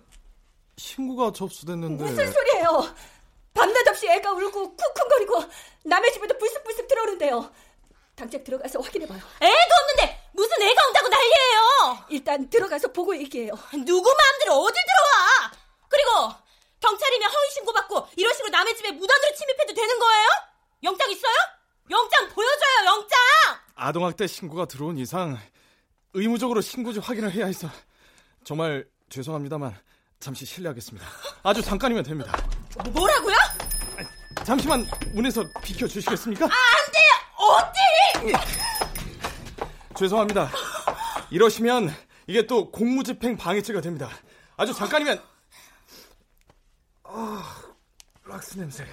[0.77, 2.95] 신고가 접수됐는데 무슨 소리예요?
[3.55, 5.45] 밤낮 없이 애가 울고 쿵쿵거리고
[5.85, 7.51] 남의 집에도 불쑥불쑥 들어오는데요.
[8.15, 9.19] 당장 들어가서 확인해봐요.
[9.19, 12.05] 애도 없는데 무슨 애가 온다고 난리예요.
[12.11, 13.53] 일단 들어가서 보고 얘기해요.
[13.85, 15.53] 누구 마음대로 어딜 들어와?
[15.89, 16.35] 그리고
[16.81, 20.29] 경찰이면 허위 신고받고 이런 식으로 남의 집에 무단으로 침입해도 되는 거예요?
[20.83, 21.35] 영장 있어요?
[21.91, 23.17] 영장 보여줘요, 영장!
[23.77, 25.39] 아동학대 신고가 들어온 이상
[26.15, 27.69] 의무적으로 신고지 확인을 해야 해서
[28.43, 29.75] 정말 죄송합니다만
[30.19, 31.07] 잠시 실례하겠습니다.
[31.43, 32.33] 아주 잠깐이면 됩니다.
[32.93, 33.37] 뭐라고요?
[34.45, 36.47] 잠시만 문에서 비켜주시겠습니까?
[36.47, 38.33] 아, 안 돼요!
[38.33, 38.33] 어디!
[39.95, 40.51] 죄송합니다.
[41.31, 41.95] 이러시면
[42.27, 44.09] 이게 또 공무집행 방해죄가 됩니다.
[44.57, 45.23] 아주 잠깐이면
[47.05, 47.62] 아,
[48.25, 48.87] 락스 냄새.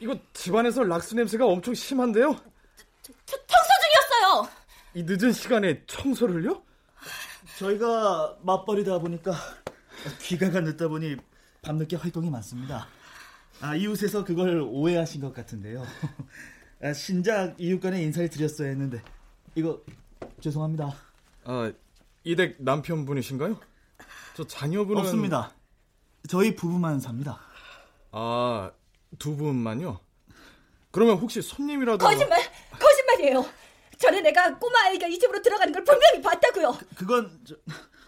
[0.00, 2.38] 이거 집안에서 락스 냄새가 엄청 심한데요?
[3.28, 4.48] 저, 청소 중이었어요.
[4.94, 6.62] 이 늦은 시간에 청소를요?
[7.58, 9.32] 저희가 맞벌이다 보니까
[10.22, 11.16] 귀가가 늦다 보니
[11.62, 12.86] 밤늦게 활동이 많습니다.
[13.60, 15.84] 아, 이웃에서 그걸 오해하신 것 같은데요.
[16.82, 19.02] 아, 신작 이웃 간에 인사를 드렸어야 했는데
[19.54, 19.82] 이거
[20.40, 20.94] 죄송합니다.
[21.44, 21.72] 아,
[22.24, 23.60] 이댁 남편분이신가요?
[24.36, 25.52] 저 자녀분은 없습니다.
[26.28, 27.40] 저희 부부만 삽니다.
[28.12, 28.70] 아,
[29.18, 29.98] 두 분만요?
[30.90, 32.40] 그러면 혹시 손님이라도 거짓말!
[33.18, 33.44] 거짓말이에요.
[33.98, 36.78] 전에 내가 꼬마 아이가 이 집으로 들어가는 걸 분명히 봤다고요.
[36.96, 37.56] 그, 건 저,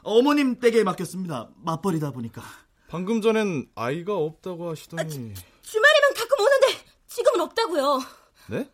[0.02, 1.50] 어머님 댁에 맡겼습니다.
[1.56, 2.42] 맞벌이다 보니까.
[2.88, 5.18] 방금 전엔 아이가 없다고 하시더니 아, 주,
[5.62, 6.66] 주말에만 가끔 오는데
[7.06, 8.00] 지금은 없다고요.
[8.48, 8.70] 네?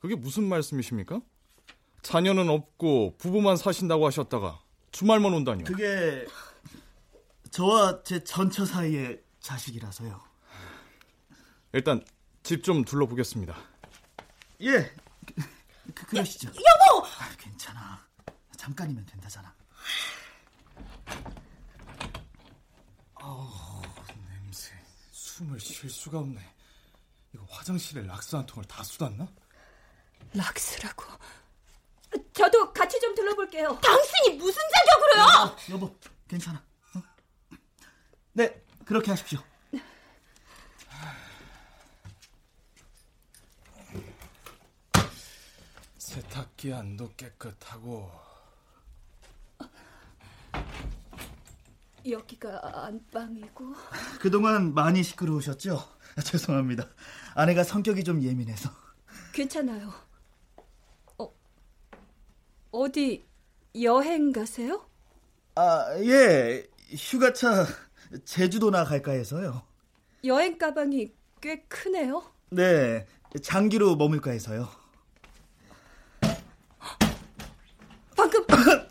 [0.00, 1.20] 그게 무슨 말씀이십니까?
[2.02, 4.60] 자녀는 없고 부부만 사신다고 하셨다가
[4.92, 5.64] 주말만 온다니요.
[5.66, 6.26] 그게
[7.50, 10.20] 저와 제 전처 사이의 자식이라서요.
[11.72, 12.02] 일단
[12.42, 13.56] 집 좀 둘러보겠습니다.
[14.62, 14.90] 예.
[15.94, 16.48] 그, 그러시죠.
[16.48, 17.06] 야, 여보!
[17.06, 18.06] 아, 괜찮아.
[18.56, 19.54] 잠깐이면 된다잖아.
[23.14, 23.82] 아우,
[24.28, 24.72] 냄새.
[25.10, 26.40] 숨을 쉴 수가 없네.
[27.34, 29.26] 이거 화장실에 락스 한 통을 다 쏟았나?
[30.34, 31.04] 락스라고.
[32.32, 33.78] 저도 같이 좀 둘러볼게요.
[33.80, 35.44] 당신이 무슨 자격으로요?
[35.44, 35.96] 어, 여보,
[36.28, 36.62] 괜찮아.
[36.96, 37.02] 어?
[38.32, 39.42] 네, 그렇게 하십시오.
[46.10, 48.10] 세탁기 안도 깨끗하고
[52.04, 53.74] 여기가 안방이고
[54.20, 55.76] 그동안 많이 시끄러우셨죠?
[56.16, 56.88] 아, 죄송합니다.
[57.36, 58.70] 아내가 성격이 좀 예민해서.
[59.32, 59.92] 괜찮아요.
[61.18, 61.32] 어,
[62.72, 63.24] 어디
[63.80, 64.84] 여행 가세요?
[65.54, 66.66] 아, 예.
[66.88, 67.66] 휴가차
[68.24, 69.62] 제주도나 갈까 해서요.
[70.24, 72.24] 여행 가방이 꽤 크네요.
[72.50, 73.06] 네,
[73.40, 74.79] 장기로 머물까 해서요.
[78.46, 78.86] 방금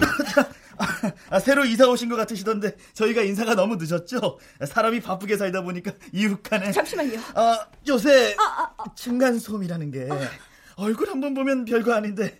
[1.30, 4.40] 아, 새로 이사 오신 것 같으시던데 저희가 인사가 너무 늦었죠?
[4.66, 7.20] 사람이 바쁘게 살다 보니까 이웃간에 잠시만요.
[7.36, 10.08] 아, 요새 아, 아, 층간소음이라는 게
[10.78, 12.38] 얼굴 한 번 보면 별거 아닌데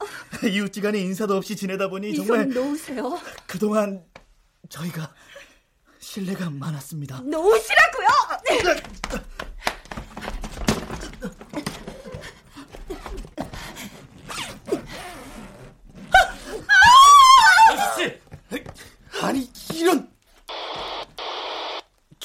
[0.50, 3.20] 이웃지간에 인사도 없이 지내다 보니 정말 놓으세요.
[3.46, 4.04] 그동안
[4.70, 5.14] 저희가
[6.00, 7.20] 신뢰가 많았습니다.
[7.22, 8.08] 놓으시라고요.
[8.48, 8.74] 네.
[19.22, 20.10] 아니 이런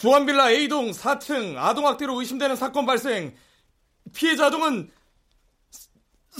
[0.04, 3.34] 주한빌라 A동 4층 아동학대로 의심되는 사건 발생.
[4.14, 4.90] 피해자 아동은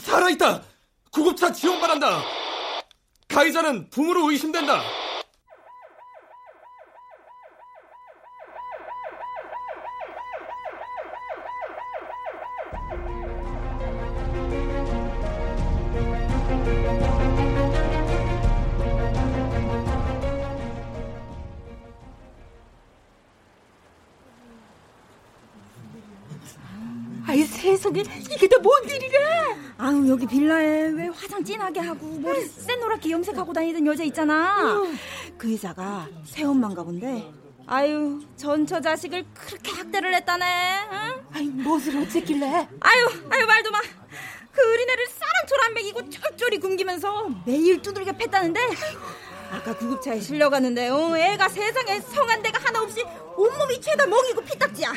[0.03, 0.63] 살아있다.
[1.11, 2.23] 구급차 지원 바란다.
[3.27, 4.83] 가해자는 부모로 의심된다
[30.35, 34.83] 빌라에 왜 화장 진하게 하고 머리 새노랗게 염색하고 다니던 여자 있잖아.
[35.39, 37.31] 그 여자가 새엄마인가 본데.
[37.67, 40.45] 아유 전저 자식을 그렇게 학대를 했다네.
[40.91, 41.27] 응?
[41.33, 42.47] 아이 무엇을 어쨌길래?
[42.49, 43.81] 아유 아유 말도 마.
[44.51, 48.61] 그 어린애를 사람처럼 먹이고 쫄쫄이 굶기면서 매일 두들겨 팼다는데
[49.53, 53.05] 아까 구급차에 실려갔는데 어, 애가 세상에 성한 데가 하나 없이
[53.37, 54.95] 온몸이 죄다 먹이고 피딱지야.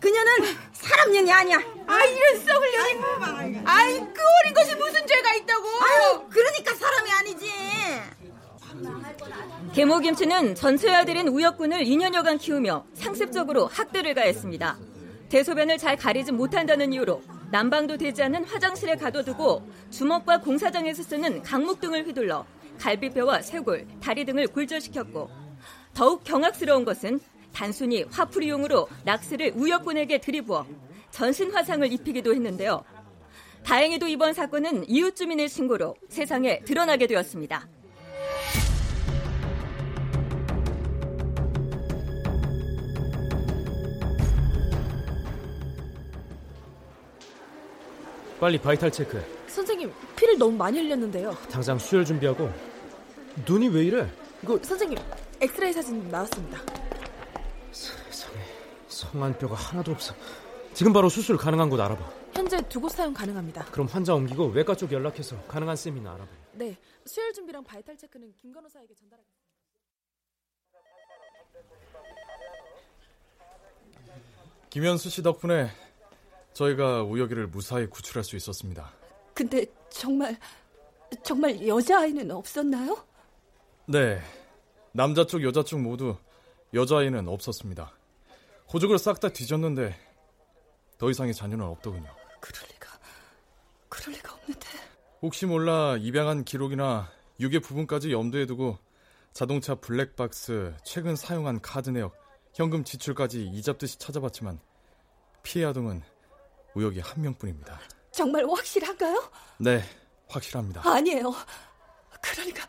[0.00, 1.58] 그녀는 사람 년이 아니야.
[1.86, 3.60] 아 이런 썩을 년이.
[3.64, 5.66] 아이 그 어린 것이 무슨 죄가 있다고?
[5.68, 7.52] 아유 그러니까 사람이 아니지.
[9.74, 14.78] 계모김치는 전처의 아들인 우혁군을 2년여간 키우며 상습적으로 학대를 가했습니다.
[15.28, 22.06] 대소변을 잘 가리지 못한다는 이유로 난방도 되지 않은 화장실에 가둬두고 주먹과 공사장에서 쓰는 강목 등을
[22.06, 22.46] 휘둘러
[22.78, 25.30] 갈비뼈와 쇄골, 다리 등을 굴절시켰고
[25.94, 27.20] 더욱 경악스러운 것은
[27.58, 30.64] 단순히 화풀이용으로 락스를 우혁군에게 들이부어
[31.10, 32.84] 전신 화상을 입히기도 했는데요.
[33.64, 37.66] 다행히도 이번 사건은 이웃 주민의 신고로 세상에 드러나게 되었습니다.
[48.38, 49.20] 빨리 바이탈 체크.
[49.48, 51.32] 선생님 피를 너무 많이 흘렸는데요.
[51.50, 52.48] 당장 수혈 준비하고.
[53.44, 54.08] 눈이 왜 이래?
[54.44, 54.96] 이거 선생님
[55.40, 56.60] 엑스레이 사진 나왔습니다.
[57.72, 58.36] 세상에
[58.88, 60.14] 성한 뼈가 하나도 없어.
[60.74, 62.18] 지금 바로 수술 가능한 곳 알아봐.
[62.34, 63.64] 현재 두 곳 사용 가능합니다.
[63.66, 66.30] 그럼 환자 옮기고 외과 쪽 연락해서 가능한 세미나 알아봐.
[66.52, 66.76] 네,
[67.06, 69.48] 수혈 준비랑 바이탈 체크는 김 간호사에게 전달하겠습니다.
[74.70, 75.70] 김현수 씨 덕분에
[76.52, 78.90] 저희가 우혁이를 무사히 구출할 수 있었습니다.
[79.34, 80.36] 근데 정말
[81.22, 82.96] 정말 여자 아이는 없었나요?
[83.86, 84.20] 네.
[84.92, 86.16] 남자 쪽 여자 쪽 모두
[86.74, 87.92] 여자아이는 없었습니다.
[88.72, 89.98] 호적을 싹 다 뒤졌는데
[90.98, 92.14] 더 이상의 자녀는 없더군요.
[92.40, 92.88] 그럴 리가
[93.88, 94.68] 그럴 리가 없는데.
[95.22, 98.78] 혹시 몰라 입양한 기록이나 유괴 부분까지 염두에 두고
[99.32, 102.14] 자동차 블랙박스, 최근 사용한 카드 내역,
[102.54, 104.58] 현금 지출까지 이잡듯이 찾아봤지만
[105.42, 106.02] 피해 아동은
[106.74, 107.80] 우혁이 한 명뿐입니다.
[108.10, 109.30] 정말 확실한가요?
[109.58, 109.82] 네,
[110.28, 110.82] 확실합니다.
[110.88, 111.32] 아니에요.
[112.20, 112.66] 그러니까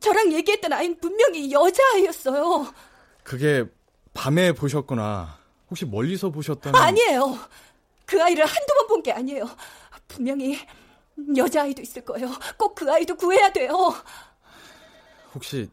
[0.00, 2.72] 저랑 얘기했던 아이는 분명히 여자아이였어요.
[3.22, 3.64] 그게
[4.14, 5.38] 밤에 보셨거나
[5.70, 7.38] 혹시 멀리서 보셨다면 아니에요.
[8.06, 9.48] 그 아이를 한두 번 본 게 아니에요.
[10.08, 10.58] 분명히
[11.36, 12.28] 여자아이도 있을 거예요.
[12.58, 13.72] 꼭 그 아이도 구해야 돼요.
[15.34, 15.70] 혹시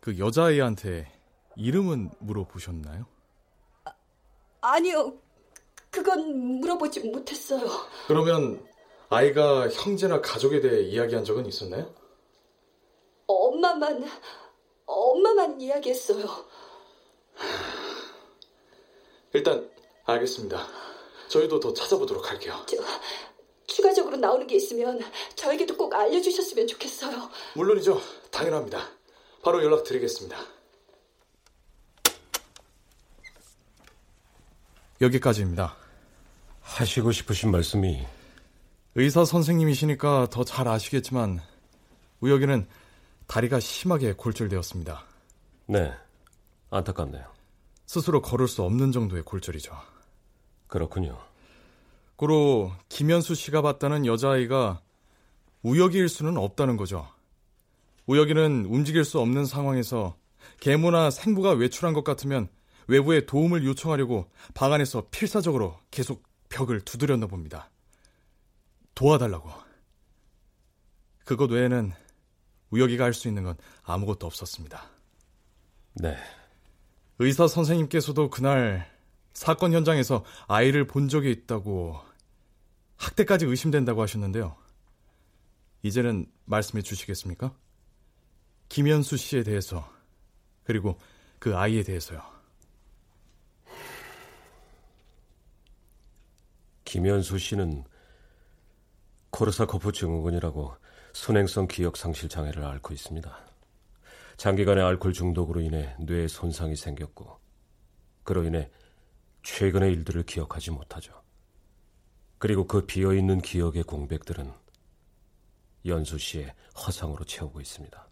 [0.00, 1.12] 그 여자아이한테
[1.56, 3.06] 이름은 물어보셨나요?
[3.84, 3.92] 아,
[4.62, 5.14] 아니요.
[5.90, 7.68] 그건 물어보지 못했어요.
[8.08, 8.66] 그러면
[9.10, 11.92] 아이가 형제나 가족에 대해 이야기한 적은 있었나요?
[13.26, 14.08] 엄마만
[14.92, 16.26] 엄마만 이야기했어요.
[19.34, 19.70] 일단
[20.04, 20.66] 알겠습니다.
[21.28, 22.64] 저희도 더 찾아보도록 할게요.
[22.68, 22.76] 저,
[23.66, 25.00] 추가적으로 나오는 게 있으면
[25.34, 27.30] 저에게도 꼭 알려주셨으면 좋겠어요.
[27.54, 28.00] 물론이죠.
[28.30, 28.90] 당연합니다.
[29.42, 30.36] 바로 연락드리겠습니다.
[35.00, 35.76] 여기까지입니다.
[36.60, 38.06] 하시고 싶으신 말씀이
[38.94, 41.40] 의사 선생님이시니까 더 잘 아시겠지만
[42.20, 42.68] 우혁이는
[43.26, 45.04] 다리가 심하게 골절되었습니다.
[45.66, 45.92] 네,
[46.70, 47.24] 안타깝네요.
[47.86, 49.72] 스스로 걸을 수 없는 정도의 골절이죠.
[50.66, 51.18] 그렇군요.
[52.16, 54.80] 고로 김현수 씨가 봤다는 여자아이가
[55.62, 57.08] 우혁이일 수는 없다는 거죠.
[58.06, 60.16] 우혁이는 움직일 수 없는 상황에서
[60.60, 62.48] 계모나 생부가 외출한 것 같으면
[62.88, 67.70] 외부에 도움을 요청하려고 방 안에서 필사적으로 계속 벽을 두드렸나 봅니다.
[68.94, 69.50] 도와달라고.
[71.24, 71.92] 그것 외에는
[72.72, 74.82] 우혁이가 할 수 있는 건 아무것도 없었습니다.
[75.94, 76.16] 네.
[77.18, 78.90] 의사 선생님께서도 그날
[79.34, 82.00] 사건 현장에서 아이를 본 적이 있다고
[82.96, 84.56] 학대까지 의심된다고 하셨는데요.
[85.82, 87.54] 이제는 말씀해 주시겠습니까?
[88.68, 89.88] 김현수 씨에 대해서
[90.64, 90.98] 그리고
[91.38, 92.22] 그 아이에 대해서요.
[96.84, 97.84] 김현수 씨는
[99.30, 100.76] 코르사코프 증후군이라고
[101.12, 103.38] 순행성 기억 상실 장애를 앓고 있습니다.
[104.36, 107.38] 장기간의 알코올 중독으로 인해 뇌에 손상이 생겼고
[108.24, 108.70] 그로 인해
[109.42, 111.22] 최근의 일들을 기억하지 못하죠.
[112.38, 114.52] 그리고 그 비어있는 기억의 공백들은
[115.86, 118.08] 연수 씨의 허상으로 채우고 있습니다.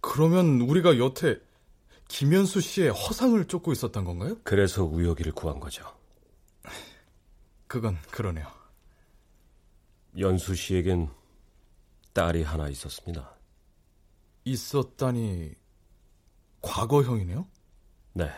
[0.00, 1.38] 그러면 우리가 여태
[2.08, 4.36] 김현수 씨의 허상을 쫓고 있었던 건가요?
[4.42, 5.84] 그래서 우혁이를 구한 거죠.
[7.68, 8.48] 그건 그러네요.
[10.18, 11.08] 연수 씨에겐
[12.12, 13.36] 딸이 하나 있었습니다.
[14.44, 15.54] 있었다니
[16.62, 17.46] 과거형이네요?
[18.14, 18.30] 네.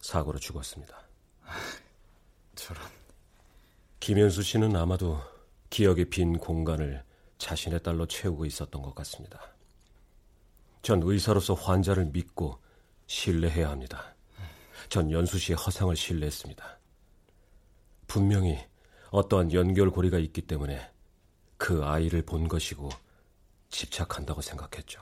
[0.00, 0.96] 사고로 죽었습니다.
[2.54, 2.82] 저런.
[4.00, 5.20] 김현수 씨는 아마도
[5.70, 7.02] 기억의 빈 공간을
[7.38, 9.40] 자신의 딸로 채우고 있었던 것 같습니다.
[10.82, 12.58] 전 의사로서 환자를 믿고
[13.06, 14.14] 신뢰해야 합니다.
[14.88, 16.78] 전 연수 씨의 허상을 신뢰했습니다.
[18.06, 18.58] 분명히
[19.10, 20.93] 어떠한 연결고리가 있기 때문에
[21.66, 22.90] 그 아이를 본 것이고
[23.70, 25.00] 집착한다고 생각했죠.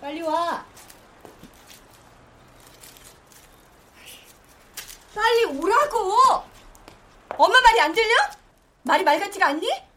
[0.00, 0.64] 빨리 와.
[5.12, 6.44] 빨리 오라고.
[7.36, 8.14] 엄마 말이 안 들려?
[8.84, 9.87] 말이 말 같지가 않니?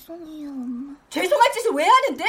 [0.00, 0.96] 죄송해요, 엄마.
[1.10, 2.24] 죄송할 짓을 왜 하는데?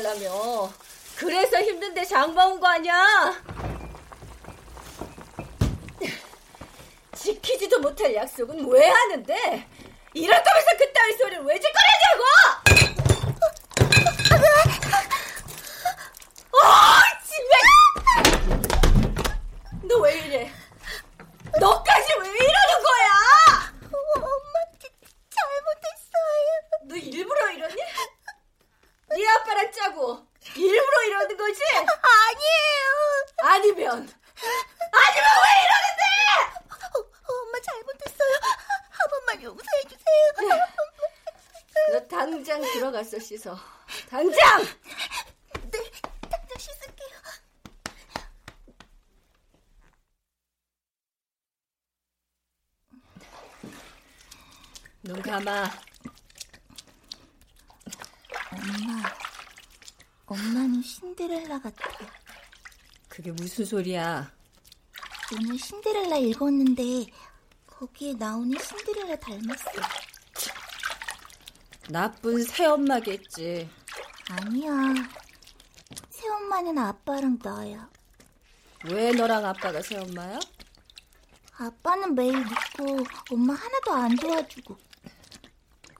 [0.00, 0.72] 끓여달라며.
[1.16, 3.34] 그래서 힘든데 장봐 온거 아니야?
[7.14, 9.66] 지키지도 못할 약속은 왜 하는데?
[10.14, 12.24] 이럴 거면서 그따위 소리를 왜 짓거리냐고!
[16.52, 16.58] 어,
[17.24, 17.48] 집에!
[19.88, 20.52] 너 왜 이래?
[21.58, 23.08] 너까지 왜 이러는 거야?
[24.16, 24.60] 엄마,
[25.30, 26.48] 잘못했어요.
[26.88, 27.74] 너 일부러 이러니?
[29.08, 31.60] 네 아빠랑 짜고 일부러 이러는 거지?
[31.74, 32.86] 아니에요.
[33.38, 36.02] 아니면 아니면 왜 이러는데?
[36.68, 36.98] 어,
[37.32, 38.34] 엄마 잘못했어요.
[38.90, 40.24] 한 번만 용서해주세요.
[41.92, 42.62] 너 당장
[43.46, 43.56] 씻어.
[44.10, 44.64] 당장!
[45.70, 45.78] 네,
[46.22, 47.20] 당장 씻을게요.
[55.04, 55.70] 눈 감아.
[58.50, 59.14] 엄마,
[60.26, 61.88] 엄마는 신데렐라 같아.
[63.08, 64.32] 그게 무슨 소리야?
[65.32, 67.06] 오늘 신데렐라 읽었는데
[67.66, 70.05] 거기에 나오는 신데렐라 닮았어.
[71.88, 73.70] 나쁜 새엄마겠지.
[74.28, 74.72] 아니야.
[76.10, 77.88] 새엄마는 아빠랑 나야.
[78.86, 80.40] 왜 너랑 아빠가 새엄마야?
[81.58, 84.76] 아빠는 매일 늦고 엄마 하나도 안 도와주고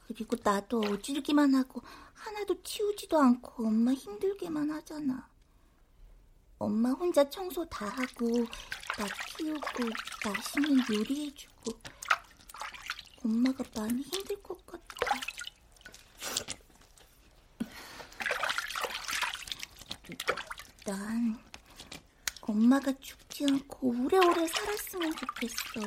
[0.06, 1.80] 그리고 나도 어질기만 하고
[2.14, 5.28] 하나도 치우지도 않고 엄마 힘들게만 하잖아.
[6.58, 8.26] 엄마 혼자 청소 다 하고
[8.98, 9.06] 나
[9.36, 9.88] 키우고
[10.24, 11.72] 맛있는 요리해주고
[13.24, 14.86] 엄마가 많이 힘들 것 같아.
[20.86, 21.36] 난
[22.42, 25.80] 엄마가 죽지 않고 오래오래 살았으면 좋겠어.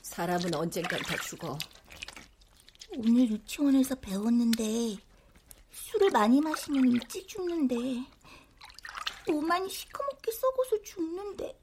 [0.00, 1.58] 사람은 언젠간 다 죽어.
[2.96, 4.96] 오늘 유치원에서 배웠는데
[5.72, 7.74] 술을 많이 마시면 일찍 죽는데
[9.28, 11.60] 오만이 시커멓게 썩어서 죽는데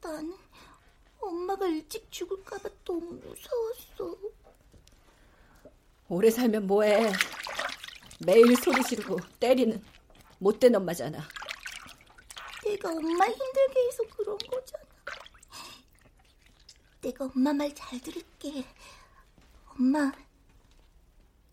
[0.00, 0.36] 나는
[1.20, 4.16] 엄마가 일찍 죽을까봐 너무 무서웠어.
[6.08, 7.12] 오래 살면 뭐해.
[8.24, 9.82] 매일 소리 지르고 때리는
[10.40, 11.18] 못된 엄마잖아.
[12.64, 14.84] 내가 엄마 힘들게 해서 그런 거잖아.
[17.02, 18.64] 내가 엄마 말 잘 들을게.
[19.68, 20.10] 엄마,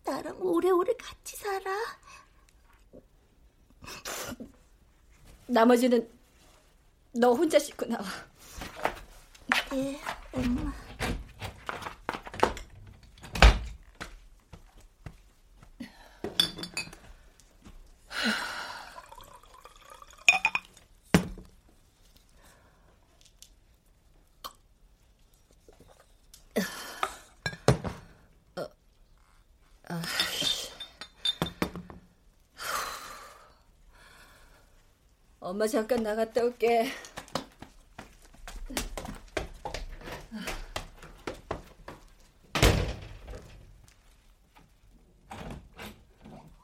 [0.04, 1.70] 나랑 오래오래 같이 살아.
[5.46, 6.10] 나머지는
[7.12, 8.04] 너 혼자 씻고 나와.
[9.70, 10.00] 네,
[10.32, 10.87] 엄마.
[35.58, 36.88] 엄마 잠깐 나갔다 올게.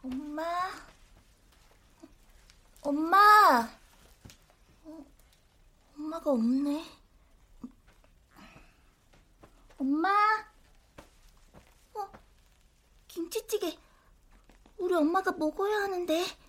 [0.00, 0.44] 엄마.
[2.82, 3.68] 엄마.
[4.84, 5.04] 어,
[5.96, 6.84] 엄마가 없네.
[9.76, 10.08] 엄마.
[11.94, 12.12] 어,
[13.08, 13.76] 김치찌개.
[14.78, 16.43] 우리 엄마가 먹어야 하는데.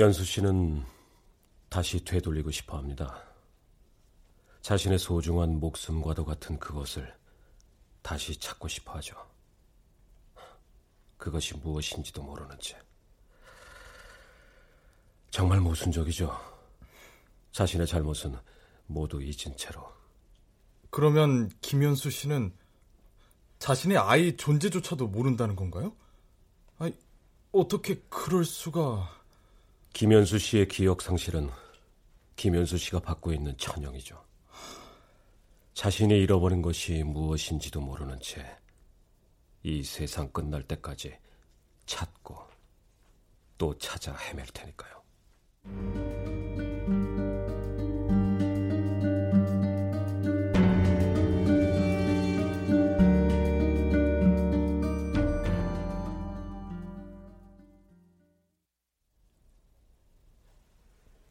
[0.00, 0.82] 연수 씨는
[1.68, 3.22] 다시 되돌리고 싶어 합니다.
[4.62, 7.14] 자신의 소중한 목숨과도 같은 그것을
[8.00, 9.14] 다시 찾고 싶어 하죠.
[11.18, 12.78] 그것이 무엇인지도 모르는 채.
[15.28, 16.34] 정말 모순적이죠.
[17.52, 18.38] 자신의 잘못은
[18.86, 19.86] 모두 잊은 채로.
[20.88, 22.56] 그러면 김현수 씨는
[23.58, 25.94] 자신의 아이 존재조차도 모른다는 건가요?
[26.78, 26.96] 아니,
[27.52, 29.19] 어떻게 그럴 수가...
[29.92, 31.50] 김현수 씨의 기억 상실은
[32.36, 34.18] 김현수 씨가 받고 있는 천형이죠.
[35.74, 38.60] 자신이 잃어버린 것이 무엇인지도 모르는 채
[39.62, 41.18] 이 세상 끝날 때까지
[41.84, 42.38] 찾고
[43.58, 46.59] 또 찾아 헤맬 테니까요.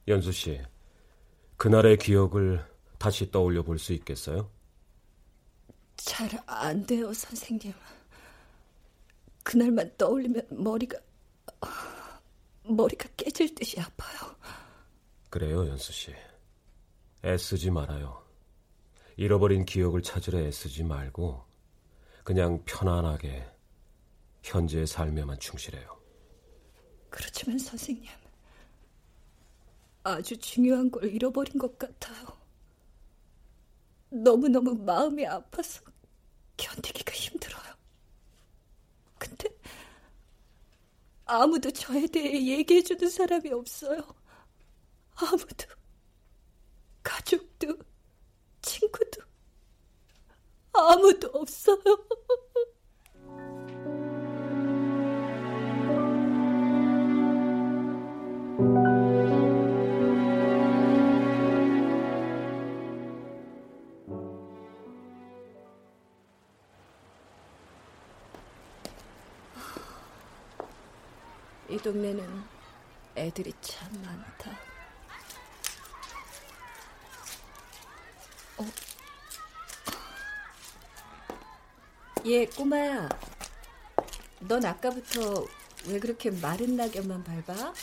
[0.09, 0.59] 연수 씨,
[1.57, 2.65] 그날의 기억을
[2.97, 4.51] 다시 떠올려 볼 수 있겠어요?
[5.97, 7.73] 잘 안 돼요, 선생님.
[9.43, 10.97] 그날만 떠올리면 머리가
[12.63, 14.35] 머리가 깨질 듯이 아파요.
[15.29, 16.13] 그래요, 연수 씨.
[17.23, 18.23] 애쓰지 말아요.
[19.17, 21.43] 잃어버린 기억을 찾으려 애쓰지 말고
[22.23, 23.45] 그냥 편안하게
[24.43, 25.99] 현재의 삶에만 충실해요.
[27.09, 28.05] 그렇지만 선생님,
[30.03, 32.37] 아주 중요한 걸 잃어버린 것 같아요.
[34.09, 35.81] 너무너무 마음이 아파서
[36.57, 37.73] 견디기가 힘들어요.
[39.17, 39.49] 근데
[41.25, 44.01] 아무도 저에 대해 얘기해주는 사람이 없어요.
[45.15, 45.67] 아무도.
[47.03, 47.77] 가족도,
[48.61, 49.21] 친구도,
[50.73, 51.83] 아무도 없어요.
[71.79, 72.43] 이 동네는
[73.15, 74.51] 애들이 참 많다.
[78.57, 78.65] 어?
[82.25, 83.07] 얘 꼬마야.
[84.41, 85.45] 넌 아까부터
[85.85, 87.73] 왜 그렇게 마른 낙엽만 밟아?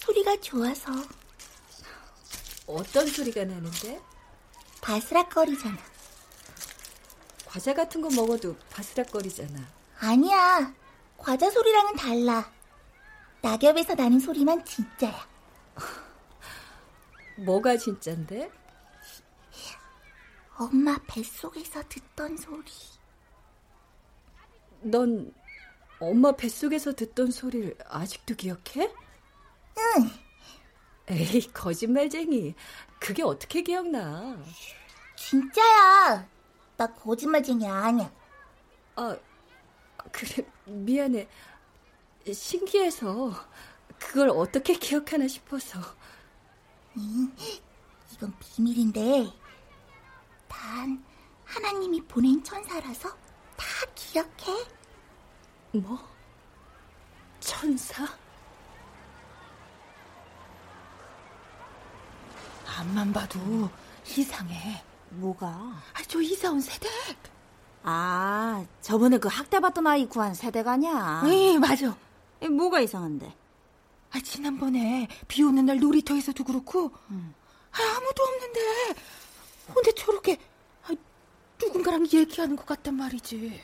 [0.00, 0.92] 소리가 좋아서.
[2.66, 3.98] 어떤 소리가 나는데?
[4.82, 5.78] 바스락거리잖아.
[7.46, 9.66] 과자 같은 거 먹어도 바스락거리잖아.
[10.00, 10.79] 아니야.
[11.20, 12.50] 과자 소리랑은 달라.
[13.42, 15.28] 낙엽에서 나는 소리만 진짜야.
[17.44, 18.50] 뭐가 진짠데?
[20.56, 22.70] 엄마 뱃속에서 듣던 소리.
[24.82, 25.32] 넌
[25.98, 28.90] 엄마 뱃속에서 듣던 소리를 아직도 기억해?
[29.78, 30.10] 응.
[31.08, 32.54] 에이, 거짓말쟁이.
[32.98, 34.38] 그게 어떻게 기억나?
[35.16, 36.26] 진짜야.
[36.76, 38.10] 나 거짓말쟁이 아니야.
[38.96, 39.16] 아,
[40.12, 41.28] 그래, 미안해.
[42.32, 43.32] 신기해서
[43.98, 45.78] 그걸 어떻게 기억하나 싶어서.
[46.96, 47.34] 음,
[48.12, 49.32] 이건 비밀인데,
[50.48, 51.04] 단
[51.44, 53.08] 하나님이 보낸 천사라서
[53.56, 54.66] 다 기억해.
[55.72, 55.98] 뭐?
[57.40, 58.06] 천사?
[62.66, 63.68] 앞만 봐도
[64.06, 64.82] 이상해.
[65.10, 65.48] 뭐가?
[65.48, 66.90] 아, 저 이사 온 세댁.
[67.82, 71.22] 아, 저번에 그 학대 받던 아이 구한 세댁 아니야?
[71.26, 71.96] 예, 맞아.
[72.48, 73.34] 뭐가 이상한데?
[74.12, 77.34] 아, 지난번에 비 오는 날 놀이터에서도 그렇고, 음.
[77.72, 78.60] 아, 아무도 없는데,
[79.72, 80.38] 근데 저렇게
[80.84, 80.90] 아,
[81.62, 83.60] 누군가랑 얘기하는 것 같단 말이지.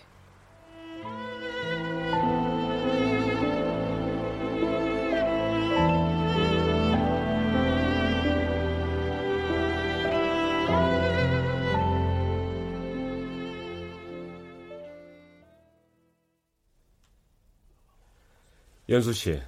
[18.89, 19.41] 연수 씨,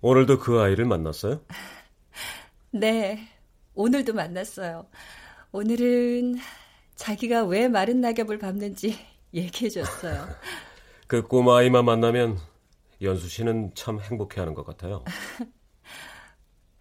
[0.00, 1.44] 오늘도 그 아이를 만났어요?
[2.70, 3.28] 네,
[3.74, 4.88] 오늘도 만났어요.
[5.52, 6.36] 오늘은
[6.96, 8.98] 자기가 왜 마른 낙엽을 밟는지
[9.34, 10.28] 얘기해 줬어요.
[11.06, 12.38] 그 꼬마 아이만 만나면
[13.02, 15.04] 연수 씨는 참 행복해하는 것 같아요.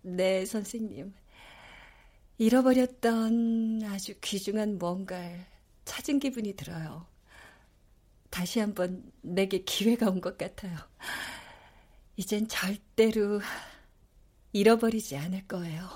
[0.01, 1.13] 네, 선생님.
[2.38, 5.45] 잃어버렸던 아주 귀중한 뭔가를
[5.86, 7.05] 찾은 기분이 들어요.
[8.30, 10.78] 다시 한번 내게 기회가 온 것 같아요.
[12.20, 13.39] 이젠 절대로
[14.51, 15.88] 잃어버리지 않을 거예요.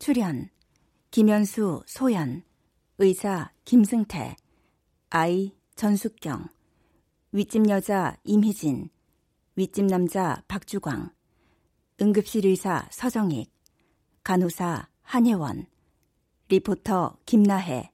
[0.00, 0.50] 출연
[1.12, 2.42] 김현수, 소연,
[2.98, 4.34] 의사 김승태,
[5.10, 6.46] 아이 전숙경,
[7.32, 8.90] 윗집 여자 임희진,
[9.56, 11.10] 윗집 남자 박주광,
[12.02, 13.50] 응급실 의사 서정익,
[14.22, 15.68] 간호사 한혜원,
[16.50, 17.90] 리포터 김나혜,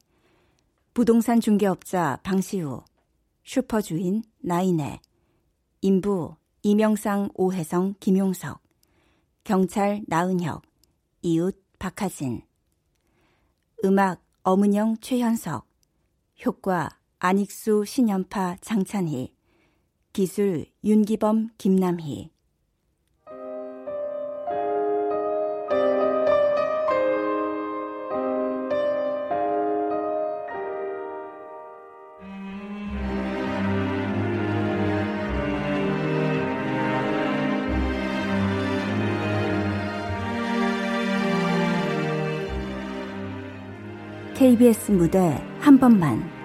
[0.94, 2.82] 부동산 중개업자 방시우,
[3.44, 5.00] 슈퍼주인 나인애,
[5.80, 8.60] 인부 이명상 오혜성 김용석,
[9.44, 10.62] 경찰 나은혁,
[11.22, 12.42] 이웃 박하진,
[13.84, 15.68] 음악 어문영 최현석,
[16.44, 19.32] 효과 안익수 신연파 장찬희.
[20.12, 22.30] 기술 윤기범 김남희.
[44.34, 46.35] KBS 무대 한 번만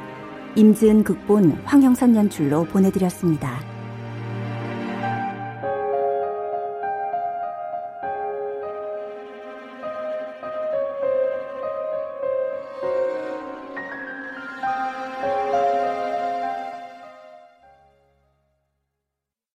[0.56, 3.70] 임지은 극본 황영선 연출로 보내드렸습니다.